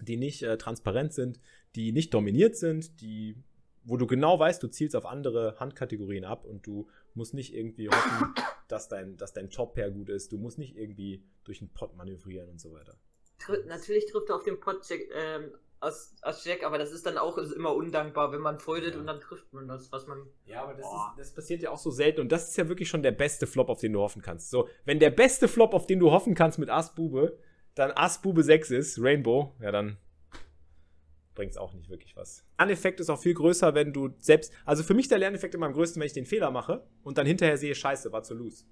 die 0.00 0.16
nicht 0.16 0.42
äh, 0.42 0.58
transparent 0.58 1.12
sind, 1.12 1.40
die 1.74 1.92
nicht 1.92 2.14
dominiert 2.14 2.56
sind, 2.56 3.00
die, 3.00 3.36
wo 3.84 3.96
du 3.96 4.06
genau 4.06 4.38
weißt, 4.38 4.62
du 4.62 4.68
zielst 4.68 4.96
auf 4.96 5.06
andere 5.06 5.56
Handkategorien 5.58 6.24
ab 6.24 6.44
und 6.44 6.66
du 6.66 6.88
musst 7.14 7.34
nicht 7.34 7.54
irgendwie 7.54 7.88
hoffen, 7.88 8.34
dass 8.68 8.88
dein, 8.88 9.16
dass 9.16 9.32
dein 9.32 9.50
Top-Pair 9.50 9.90
gut 9.90 10.08
ist, 10.08 10.32
du 10.32 10.38
musst 10.38 10.58
nicht 10.58 10.76
irgendwie 10.76 11.22
durch 11.44 11.58
den 11.58 11.68
Pot 11.68 11.96
manövrieren 11.96 12.48
und 12.48 12.60
so 12.60 12.72
weiter. 12.72 12.98
Natürlich 13.66 14.06
trifft 14.06 14.30
er 14.30 14.36
auf 14.36 14.42
den 14.42 14.58
Pot 14.58 14.82
ähm, 14.90 15.52
als, 15.80 16.16
als 16.22 16.44
Jack, 16.44 16.64
aber 16.64 16.78
das 16.78 16.92
ist 16.92 17.06
dann 17.06 17.18
auch 17.18 17.38
immer 17.38 17.74
undankbar, 17.74 18.32
wenn 18.32 18.40
man 18.40 18.58
foldet 18.58 18.94
ja. 18.94 19.00
und 19.00 19.06
dann 19.06 19.20
trifft 19.20 19.52
man 19.52 19.68
das, 19.68 19.92
was 19.92 20.06
man. 20.06 20.26
Ja, 20.44 20.62
aber 20.62 20.74
das, 20.74 20.86
ist, 20.86 21.18
das, 21.18 21.34
passiert 21.34 21.62
ja 21.62 21.70
auch 21.70 21.78
so 21.78 21.90
selten 21.90 22.20
und 22.20 22.32
das 22.32 22.48
ist 22.48 22.56
ja 22.56 22.68
wirklich 22.68 22.88
schon 22.88 23.02
der 23.02 23.12
beste 23.12 23.46
Flop, 23.46 23.68
auf 23.68 23.80
den 23.80 23.92
du 23.92 24.00
hoffen 24.00 24.22
kannst. 24.22 24.50
So, 24.50 24.68
wenn 24.84 24.98
der 24.98 25.10
beste 25.10 25.48
Flop, 25.48 25.74
auf 25.74 25.86
den 25.86 26.00
du 26.00 26.10
hoffen 26.10 26.34
kannst 26.34 26.58
mit 26.58 26.68
Ass-Bube, 26.68 27.38
dann 27.74 27.92
Ass-Bube 27.92 28.42
6 28.42 28.70
ist, 28.72 29.00
Rainbow, 29.00 29.54
ja, 29.60 29.70
dann 29.70 29.98
bringt 31.38 31.52
es 31.52 31.56
auch 31.56 31.72
nicht 31.72 31.88
wirklich 31.88 32.16
was. 32.16 32.44
Lerneffekt 32.58 32.98
ist 32.98 33.10
auch 33.10 33.20
viel 33.20 33.34
größer, 33.34 33.72
wenn 33.74 33.92
du 33.92 34.10
selbst. 34.18 34.52
Also 34.64 34.82
für 34.82 34.94
mich 34.94 35.06
der 35.06 35.18
Lerneffekt 35.18 35.54
immer 35.54 35.66
am 35.66 35.72
größten, 35.72 36.00
wenn 36.00 36.06
ich 36.06 36.12
den 36.12 36.26
Fehler 36.26 36.50
mache 36.50 36.84
und 37.04 37.16
dann 37.16 37.26
hinterher 37.26 37.56
sehe, 37.56 37.76
scheiße, 37.76 38.10
war 38.10 38.24
zu 38.24 38.34
loose. 38.34 38.64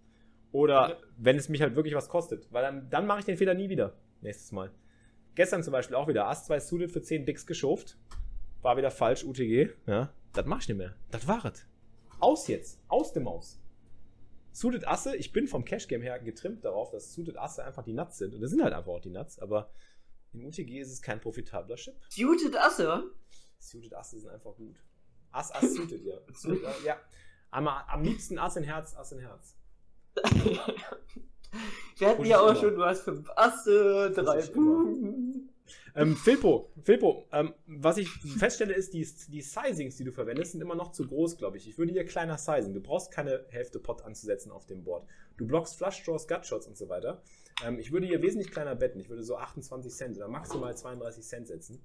Oder 0.51 0.89
ja. 0.89 0.97
wenn 1.17 1.37
es 1.37 1.49
mich 1.49 1.63
halt 1.63 1.77
wirklich 1.77 1.95
was 1.95 2.09
kostet. 2.09 2.49
Weil 2.51 2.63
dann, 2.63 2.91
dann 2.91 3.07
mache 3.07 3.21
ich 3.21 3.25
den 3.25 3.37
Fehler 3.37 3.55
nie 3.55 3.69
wieder. 3.69 3.97
Nächstes 4.21 4.51
Mal. 4.51 4.73
Gestern 5.37 5.63
zum 5.63 5.73
Beispiel 5.73 5.95
auch 5.97 6.09
wieder 6.09 6.27
Ass 6.29 6.47
2 6.47 6.61
Suited 6.61 6.91
für 6.91 7.03
10 7.03 7.27
Bigs 7.27 7.47
geschoft. 7.47 7.99
War 8.63 8.79
wieder 8.79 8.91
falsch, 8.91 9.23
UTG. 9.23 9.69
Ja, 9.87 10.11
das 10.33 10.47
mach 10.47 10.63
ich 10.63 10.69
nicht 10.69 10.79
mehr. 10.79 10.97
Das 11.11 11.29
war 11.29 11.45
es. 11.45 11.67
Aus 12.19 12.49
jetzt. 12.49 12.81
Aus 12.89 13.13
dem 13.13 13.25
Maus. 13.25 13.61
Suited 14.53 14.89
Asse, 14.89 15.15
ich 15.15 15.33
bin 15.33 15.47
vom 15.47 15.67
Cash 15.67 15.89
Game 15.89 16.01
her 16.01 16.19
getrimmt 16.19 16.65
darauf, 16.65 16.91
dass 16.91 17.13
Suited 17.13 17.37
Asse 17.37 17.63
einfach 17.63 17.85
die 17.85 17.93
Nuts 17.93 18.17
sind. 18.17 18.35
Und 18.35 18.41
das 18.41 18.51
sind 18.51 18.63
halt 18.63 18.73
einfach 18.73 18.91
auch 18.91 19.01
die 19.01 19.11
Nuts, 19.11 19.39
aber 19.39 19.71
in 20.33 20.43
UTG 20.47 20.81
ist 20.81 20.91
es 20.91 21.03
kein 21.03 21.21
profitabler 21.21 21.77
Chip. 21.77 21.97
Suited 22.09 22.57
Asse? 22.57 23.05
Suited 23.59 23.93
Asse 23.93 24.19
sind 24.19 24.31
einfach 24.31 24.55
gut. 24.55 24.83
Ass, 25.33 25.53
Ass, 25.53 25.75
Suited, 25.75 26.03
ja. 26.03 26.17
Suited, 26.33 26.67
ja. 26.83 26.97
Am, 27.51 27.69
am 27.69 28.03
liebsten 28.03 28.39
Ass 28.39 28.57
in 28.57 28.65
Herz, 28.65 28.97
Ass 28.97 29.13
in 29.13 29.19
Herz. 29.19 29.55
Wir 31.99 32.09
hatten 32.09 32.25
ja 32.25 32.41
auch 32.41 32.59
schon, 32.59 32.75
du 32.75 32.85
hast 32.85 33.03
fünf 33.03 33.29
Asse, 33.37 34.13
drei 34.15 34.41
Buben. 34.47 35.26
Ähm, 35.95 36.17
Filpo, 36.17 36.71
Filpo 36.83 37.27
ähm, 37.33 37.55
was 37.67 37.99
ich 37.99 38.09
feststelle 38.09 38.75
ist, 38.75 38.95
die, 38.95 39.07
die 39.29 39.43
Sizings, 39.43 39.97
die 39.97 40.05
du 40.05 40.13
verwendest, 40.13 40.53
sind 40.53 40.61
immer 40.61 40.75
noch 40.75 40.93
zu 40.93 41.07
groß, 41.07 41.37
glaube 41.37 41.57
ich. 41.57 41.69
Ich 41.69 41.79
würde 41.79 41.93
hier 41.93 42.05
kleiner 42.05 42.39
sizen. 42.39 42.75
Du 42.75 42.81
brauchst 42.81 43.11
keine 43.11 43.45
Hälfte 43.49 43.79
Pot 43.79 44.03
anzusetzen 44.03 44.53
auf 44.53 44.67
dem 44.67 44.85
Board. 44.85 45.07
Du 45.37 45.47
blockst 45.47 45.77
Flush 45.77 46.05
Draws, 46.05 46.29
Gut 46.29 46.47
Shots 46.47 46.67
und 46.67 46.77
so 46.77 46.89
weiter. 46.89 47.23
Ähm, 47.65 47.79
ich 47.79 47.93
würde 47.93 48.07
hier 48.07 48.23
wesentlich 48.23 48.51
kleiner 48.51 48.75
betten. 48.75 49.01
Ich 49.01 49.09
würde 49.09 49.23
so 49.23 49.37
28 49.37 49.93
Cent 49.93 50.17
oder 50.17 50.29
maximal 50.29 50.77
32 50.77 51.25
Cent 51.25 51.49
setzen. 51.49 51.83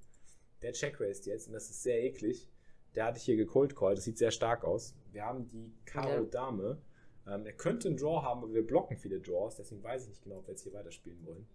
Der 0.62 0.74
Check 0.74 1.00
raced 1.00 1.26
jetzt 1.26 1.48
und 1.48 1.54
das 1.54 1.70
ist 1.70 1.82
sehr 1.82 2.04
eklig. 2.04 2.50
Der 2.96 3.06
hatte 3.06 3.18
ich 3.18 3.24
hier 3.24 3.38
gecold 3.38 3.76
call. 3.76 3.96
Das 3.96 4.04
sieht 4.04 4.18
sehr 4.18 4.32
stark 4.32 4.64
aus. 4.64 4.94
Wir 5.12 5.24
haben 5.24 5.48
die 5.48 5.74
Karo 5.86 6.26
Dame. 6.26 6.82
Ähm, 7.28 7.46
er 7.46 7.54
könnte 7.54 7.88
einen 7.88 7.98
Draw 7.98 8.22
haben, 8.24 8.44
aber 8.44 8.54
wir 8.54 8.66
blocken 8.66 8.98
viele 8.98 9.20
Draws. 9.20 9.56
Deswegen 9.56 9.84
weiß 9.84 10.04
ich 10.04 10.10
nicht 10.10 10.24
genau, 10.24 10.38
ob 10.38 10.48
wir 10.48 10.54
jetzt 10.54 10.64
hier 10.64 10.74
weiterspielen 10.74 11.26
wollen. 11.26 11.48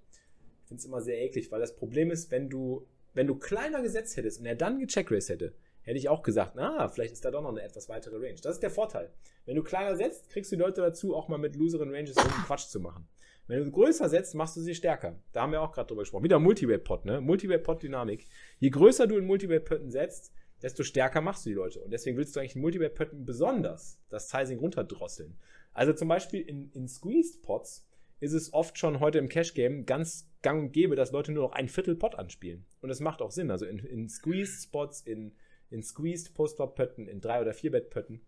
Ich 0.66 0.68
finde 0.68 0.80
es 0.80 0.87
immer 0.87 1.00
sehr 1.00 1.23
eklig, 1.23 1.52
weil 1.52 1.61
das 1.61 1.76
Problem 1.76 2.11
ist, 2.11 2.32
wenn 2.32 2.50
du, 2.50 2.88
wenn 3.14 3.28
du 3.28 3.37
kleiner 3.37 3.82
gesetzt 3.82 4.16
hättest 4.16 4.40
und 4.40 4.46
er 4.46 4.56
dann 4.56 4.80
gecheckraced 4.80 5.28
hätte, 5.28 5.54
hätte 5.82 5.96
ich 5.96 6.08
auch 6.08 6.25
gesagt, 6.25 6.54
na, 6.56 6.88
vielleicht 6.88 7.12
ist 7.12 7.25
da 7.25 7.30
doch 7.30 7.40
noch 7.40 7.50
eine 7.50 7.62
etwas 7.62 7.88
weitere 7.88 8.16
Range. 8.16 8.40
Das 8.42 8.56
ist 8.56 8.64
der 8.64 8.73
Vorteil. 8.73 9.12
Wenn 9.44 9.54
du 9.54 9.62
kleiner 9.62 9.94
setzt, 9.94 10.28
kriegst 10.28 10.50
du 10.50 10.56
die 10.56 10.62
Leute 10.62 10.80
dazu, 10.80 11.14
auch 11.14 11.28
mal 11.28 11.38
mit 11.38 11.54
loseren 11.54 11.94
Ranges 11.94 12.16
irgendeinen 12.16 12.46
Quatsch 12.46 12.66
zu 12.66 12.80
machen. 12.80 13.06
Wenn 13.46 13.64
du 13.64 13.70
größer 13.70 14.08
setzt, 14.08 14.35
machst 14.35 14.56
du 14.56 14.61
sie 14.61 14.75
stärker. 14.75 15.23
Da 15.30 15.42
haben 15.42 15.52
wir 15.52 15.62
auch 15.62 15.70
gerade 15.70 15.87
drüber 15.87 16.02
gesprochen. 16.02 16.25
Wieder 16.25 16.40
Multiwave-Pot, 16.40 17.04
ne? 17.04 17.20
Multiwave-Pot-Dynamik. 17.20 18.26
Je 18.58 18.70
größer 18.70 19.06
du 19.06 19.18
in 19.18 19.25
Multiwave-Potten 19.25 19.92
setzt, 19.92 20.32
desto 20.62 20.82
stärker 20.82 21.20
machst 21.20 21.46
du 21.46 21.50
die 21.50 21.54
Leute. 21.54 21.80
Und 21.80 21.92
deswegen 21.92 22.16
willst 22.16 22.35
du 22.35 22.40
eigentlich 22.40 22.56
in 22.56 22.62
Multiwave-Potten 22.62 23.25
besonders 23.25 24.00
das 24.08 24.28
Sizing 24.30 24.58
runterdrosseln. 24.58 25.38
Also 25.73 25.92
zum 25.92 26.08
Beispiel 26.08 26.40
in, 26.40 26.73
in 26.73 26.88
Squeezed-Pots 26.88 27.87
ist 28.20 28.32
es 28.32 28.52
oft 28.52 28.78
schon 28.78 29.00
heute 29.00 29.18
im 29.18 29.28
Cash-Game 29.28 29.87
ganz 29.87 30.28
gang 30.42 30.64
und 30.64 30.73
gäbe, 30.73 30.96
dass 30.96 31.12
Leute 31.12 31.32
nur 31.32 31.44
noch 31.44 31.52
ein 31.52 31.68
Viertel 31.68 31.96
Pot 31.96 32.14
anspielen. 32.14 32.64
Und 32.80 32.88
das 32.88 33.00
macht 33.00 33.20
auch 33.23 33.30
Sinn. 33.30 33.50
Also 33.50 33.66
in, 33.66 33.78
in 33.78 34.08
Squeezed-Spots, 34.08 35.02
in, 35.02 35.35
in 35.70 35.82
Squeezed 35.82 36.35
Post-Flop-Pötten, 36.35 37.08
in 37.08 37.20
3- 37.20 37.42
oder 37.42 37.52
4-Bett-Pötten 37.52 38.20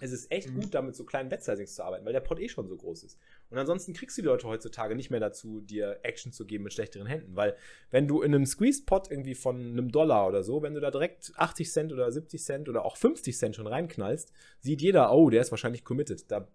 es 0.00 0.12
ist 0.12 0.30
echt 0.32 0.50
mhm. 0.50 0.60
gut, 0.60 0.74
damit 0.74 0.96
so 0.96 1.04
kleinen 1.04 1.30
Wettsizings 1.30 1.76
zu 1.76 1.84
arbeiten, 1.84 2.04
weil 2.04 2.12
der 2.12 2.20
Pot 2.20 2.40
eh 2.40 2.48
schon 2.48 2.66
so 2.66 2.76
groß 2.76 3.04
ist. 3.04 3.16
Und 3.50 3.58
ansonsten 3.58 3.92
kriegst 3.92 4.18
du 4.18 4.22
die 4.22 4.28
Leute 4.28 4.48
heutzutage 4.48 4.96
nicht 4.96 5.10
mehr 5.10 5.20
dazu, 5.20 5.60
dir 5.60 6.00
Action 6.02 6.32
zu 6.32 6.46
geben 6.46 6.64
mit 6.64 6.72
schlechteren 6.72 7.06
Händen, 7.06 7.36
weil 7.36 7.54
wenn 7.90 8.08
du 8.08 8.22
in 8.22 8.34
einem 8.34 8.44
Squeezed-Pot 8.44 9.10
irgendwie 9.10 9.36
von 9.36 9.56
einem 9.56 9.92
Dollar 9.92 10.26
oder 10.26 10.42
so, 10.42 10.62
wenn 10.62 10.74
du 10.74 10.80
da 10.80 10.90
direkt 10.90 11.32
80 11.36 11.70
Cent 11.70 11.92
oder 11.92 12.10
70 12.10 12.42
Cent 12.42 12.68
oder 12.68 12.84
auch 12.84 12.96
50 12.96 13.38
Cent 13.38 13.54
schon 13.54 13.68
reinknallst, 13.68 14.32
sieht 14.58 14.82
jeder, 14.82 15.12
oh, 15.12 15.30
der 15.30 15.42
ist 15.42 15.52
wahrscheinlich 15.52 15.84
committed. 15.84 16.28
Da 16.28 16.48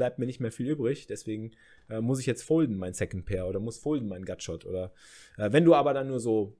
bleibt 0.00 0.18
mir 0.18 0.24
nicht 0.24 0.40
mehr 0.40 0.50
viel 0.50 0.66
übrig, 0.66 1.06
deswegen 1.06 1.50
äh, 1.90 2.00
muss 2.00 2.20
ich 2.20 2.24
jetzt 2.24 2.42
folden, 2.42 2.78
mein 2.78 2.94
Second 2.94 3.26
Pair 3.26 3.46
oder 3.46 3.60
muss 3.60 3.76
folden, 3.76 4.08
mein 4.08 4.24
Gutshot. 4.24 4.64
Oder 4.64 4.94
äh, 5.36 5.52
wenn 5.52 5.66
du 5.66 5.74
aber 5.74 5.92
dann 5.92 6.08
nur 6.08 6.20
so 6.20 6.56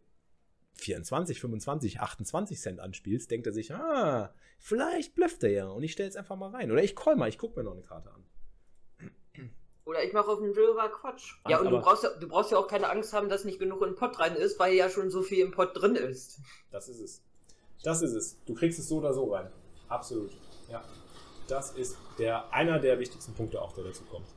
24, 0.74 1.40
25, 1.40 2.00
28 2.00 2.60
Cent 2.60 2.80
anspielst, 2.80 3.30
denkt 3.30 3.46
er 3.46 3.54
sich, 3.54 3.72
ah, 3.72 4.34
vielleicht 4.58 5.14
blufft 5.14 5.42
er 5.42 5.50
ja 5.52 5.68
und 5.68 5.82
ich 5.82 5.92
stelle 5.92 6.10
es 6.10 6.16
einfach 6.16 6.36
mal 6.36 6.50
rein. 6.50 6.70
Oder 6.70 6.84
ich 6.84 6.94
call 6.94 7.16
mal, 7.16 7.30
ich 7.30 7.38
gucke 7.38 7.58
mir 7.58 7.64
noch 7.64 7.72
eine 7.72 7.80
Karte 7.80 8.10
an. 8.10 8.26
Oder 9.86 10.04
ich 10.04 10.12
mache 10.12 10.28
auf 10.28 10.40
dem 10.40 10.50
River 10.50 10.90
Quatsch. 10.90 11.36
Ach, 11.44 11.50
ja, 11.50 11.60
und 11.60 11.70
du 11.70 11.80
brauchst 11.80 12.04
ja, 12.04 12.10
du 12.10 12.28
brauchst 12.28 12.52
ja 12.52 12.58
auch 12.58 12.68
keine 12.68 12.90
Angst 12.90 13.14
haben, 13.14 13.30
dass 13.30 13.46
nicht 13.46 13.58
genug 13.58 13.80
in 13.80 13.88
den 13.88 13.96
Pot 13.96 14.20
rein 14.20 14.36
ist, 14.36 14.58
weil 14.58 14.74
ja 14.74 14.90
schon 14.90 15.10
so 15.10 15.22
viel 15.22 15.38
im 15.38 15.50
Pot 15.50 15.70
drin 15.72 15.96
ist. 15.96 16.40
Das 16.70 16.90
ist 16.90 17.00
es. 17.00 17.22
Das 17.82 18.02
ist 18.02 18.12
es. 18.12 18.36
Du 18.44 18.52
kriegst 18.52 18.78
es 18.78 18.86
so 18.86 18.98
oder 18.98 19.14
so 19.14 19.32
rein. 19.32 19.50
Absolut. 19.88 20.30
Ja. 20.70 20.84
Das 21.50 21.72
ist 21.72 21.98
der, 22.16 22.54
einer 22.54 22.78
der 22.78 23.00
wichtigsten 23.00 23.34
Punkte 23.34 23.60
auch, 23.60 23.72
der 23.72 23.82
dazu 23.82 24.04
kommt. 24.04 24.28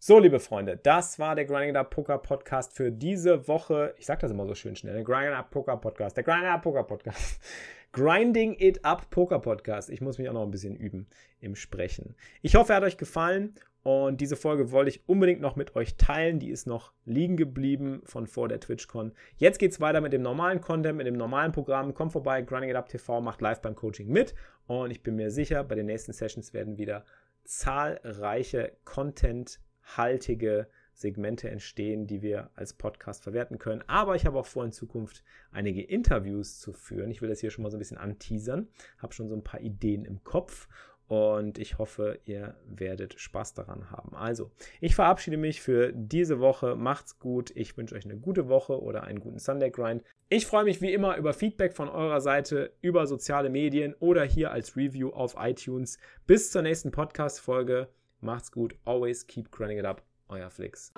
So, 0.00 0.18
liebe 0.18 0.40
Freunde, 0.40 0.76
das 0.76 1.20
war 1.20 1.36
der 1.36 1.44
Grinding 1.44 1.76
Up 1.76 1.90
Poker 1.90 2.18
Podcast 2.18 2.72
für 2.72 2.90
diese 2.90 3.46
Woche. 3.46 3.94
Ich 3.96 4.06
sage 4.06 4.22
das 4.22 4.32
immer 4.32 4.44
so 4.44 4.56
schön 4.56 4.74
schnell. 4.74 4.94
Der 4.94 5.04
Grinding 5.04 5.32
Up 5.32 5.52
Poker 5.52 5.76
Podcast. 5.76 6.16
Der 6.16 6.24
Grinding 6.24 6.50
Up 6.50 6.62
Poker 6.62 6.82
Podcast. 6.82 7.40
Grinding 7.92 8.56
It 8.58 8.84
Up 8.84 9.08
Poker 9.10 9.38
Podcast. 9.38 9.90
Ich 9.90 10.00
muss 10.00 10.18
mich 10.18 10.28
auch 10.28 10.34
noch 10.34 10.42
ein 10.42 10.50
bisschen 10.50 10.74
üben 10.74 11.06
im 11.38 11.54
Sprechen. 11.54 12.16
Ich 12.42 12.56
hoffe, 12.56 12.72
er 12.72 12.76
hat 12.76 12.82
euch 12.82 12.98
gefallen 12.98 13.54
und 13.84 14.22
diese 14.22 14.34
Folge 14.34 14.72
wollte 14.72 14.88
ich 14.88 15.06
unbedingt 15.06 15.42
noch 15.42 15.56
mit 15.56 15.76
euch 15.76 15.96
teilen. 15.96 16.38
Die 16.38 16.48
ist 16.48 16.66
noch 16.66 16.94
liegen 17.04 17.36
geblieben 17.36 18.00
von 18.06 18.26
vor 18.26 18.48
der 18.48 18.58
TwitchCon. 18.58 19.12
Jetzt 19.36 19.58
geht 19.58 19.72
es 19.72 19.80
weiter 19.80 20.00
mit 20.00 20.14
dem 20.14 20.22
normalen 20.22 20.62
Content, 20.62 20.96
mit 20.96 21.06
dem 21.06 21.18
normalen 21.18 21.52
Programm. 21.52 21.92
Kommt 21.92 22.12
vorbei, 22.12 22.40
Grinding 22.40 22.70
It 22.70 22.76
Up 22.76 22.88
TV 22.88 23.20
macht 23.20 23.42
live 23.42 23.60
beim 23.60 23.74
Coaching 23.74 24.08
mit 24.08 24.34
und 24.66 24.90
ich 24.90 25.02
bin 25.02 25.16
mir 25.16 25.30
sicher, 25.30 25.62
bei 25.64 25.74
den 25.74 25.84
nächsten 25.84 26.14
Sessions 26.14 26.54
werden 26.54 26.78
wieder 26.78 27.04
zahlreiche 27.44 28.72
Content 28.84 29.60
haltige 29.82 30.66
Segmente 30.94 31.50
entstehen, 31.50 32.06
die 32.06 32.22
wir 32.22 32.50
als 32.54 32.72
Podcast 32.72 33.22
verwerten 33.22 33.58
können. 33.58 33.84
Aber 33.86 34.14
ich 34.14 34.24
habe 34.24 34.38
auch 34.38 34.46
vor, 34.46 34.64
in 34.64 34.72
Zukunft 34.72 35.24
einige 35.50 35.82
Interviews 35.82 36.58
zu 36.58 36.72
führen. 36.72 37.10
Ich 37.10 37.20
will 37.20 37.28
das 37.28 37.40
hier 37.40 37.50
schon 37.50 37.64
mal 37.64 37.70
so 37.70 37.76
ein 37.76 37.80
bisschen 37.80 37.98
anteasern, 37.98 38.68
habe 38.96 39.12
schon 39.12 39.28
so 39.28 39.34
ein 39.34 39.44
paar 39.44 39.60
Ideen 39.60 40.06
im 40.06 40.24
Kopf 40.24 40.68
und 41.06 41.58
ich 41.58 41.78
hoffe, 41.78 42.18
ihr 42.24 42.54
werdet 42.66 43.20
Spaß 43.20 43.54
daran 43.54 43.90
haben. 43.90 44.16
Also, 44.16 44.50
ich 44.80 44.94
verabschiede 44.94 45.36
mich 45.36 45.60
für 45.60 45.92
diese 45.92 46.40
Woche. 46.40 46.76
Macht's 46.76 47.18
gut. 47.18 47.52
Ich 47.54 47.76
wünsche 47.76 47.94
euch 47.94 48.04
eine 48.04 48.16
gute 48.16 48.48
Woche 48.48 48.80
oder 48.80 49.04
einen 49.04 49.20
guten 49.20 49.38
Sunday 49.38 49.70
Grind. 49.70 50.02
Ich 50.30 50.46
freue 50.46 50.64
mich 50.64 50.80
wie 50.80 50.92
immer 50.92 51.16
über 51.16 51.34
Feedback 51.34 51.74
von 51.74 51.88
eurer 51.88 52.20
Seite, 52.20 52.72
über 52.80 53.06
soziale 53.06 53.50
Medien 53.50 53.94
oder 54.00 54.24
hier 54.24 54.50
als 54.50 54.76
Review 54.76 55.10
auf 55.10 55.36
iTunes. 55.38 55.98
Bis 56.26 56.50
zur 56.50 56.62
nächsten 56.62 56.90
Podcast-Folge. 56.90 57.88
Macht's 58.20 58.50
gut. 58.50 58.74
Always 58.84 59.26
keep 59.26 59.52
grinding 59.52 59.78
it 59.78 59.84
up. 59.84 60.02
Euer 60.28 60.48
Flix. 60.50 60.92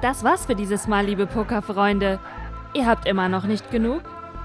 Das 0.00 0.24
war's 0.24 0.46
für 0.46 0.54
dieses 0.54 0.86
Mal, 0.86 1.04
liebe 1.04 1.26
Pokerfreunde. 1.26 2.18
Ihr 2.72 2.86
habt 2.86 3.06
immer 3.06 3.28
noch 3.28 3.44
nicht 3.44 3.70
genug? 3.70 4.02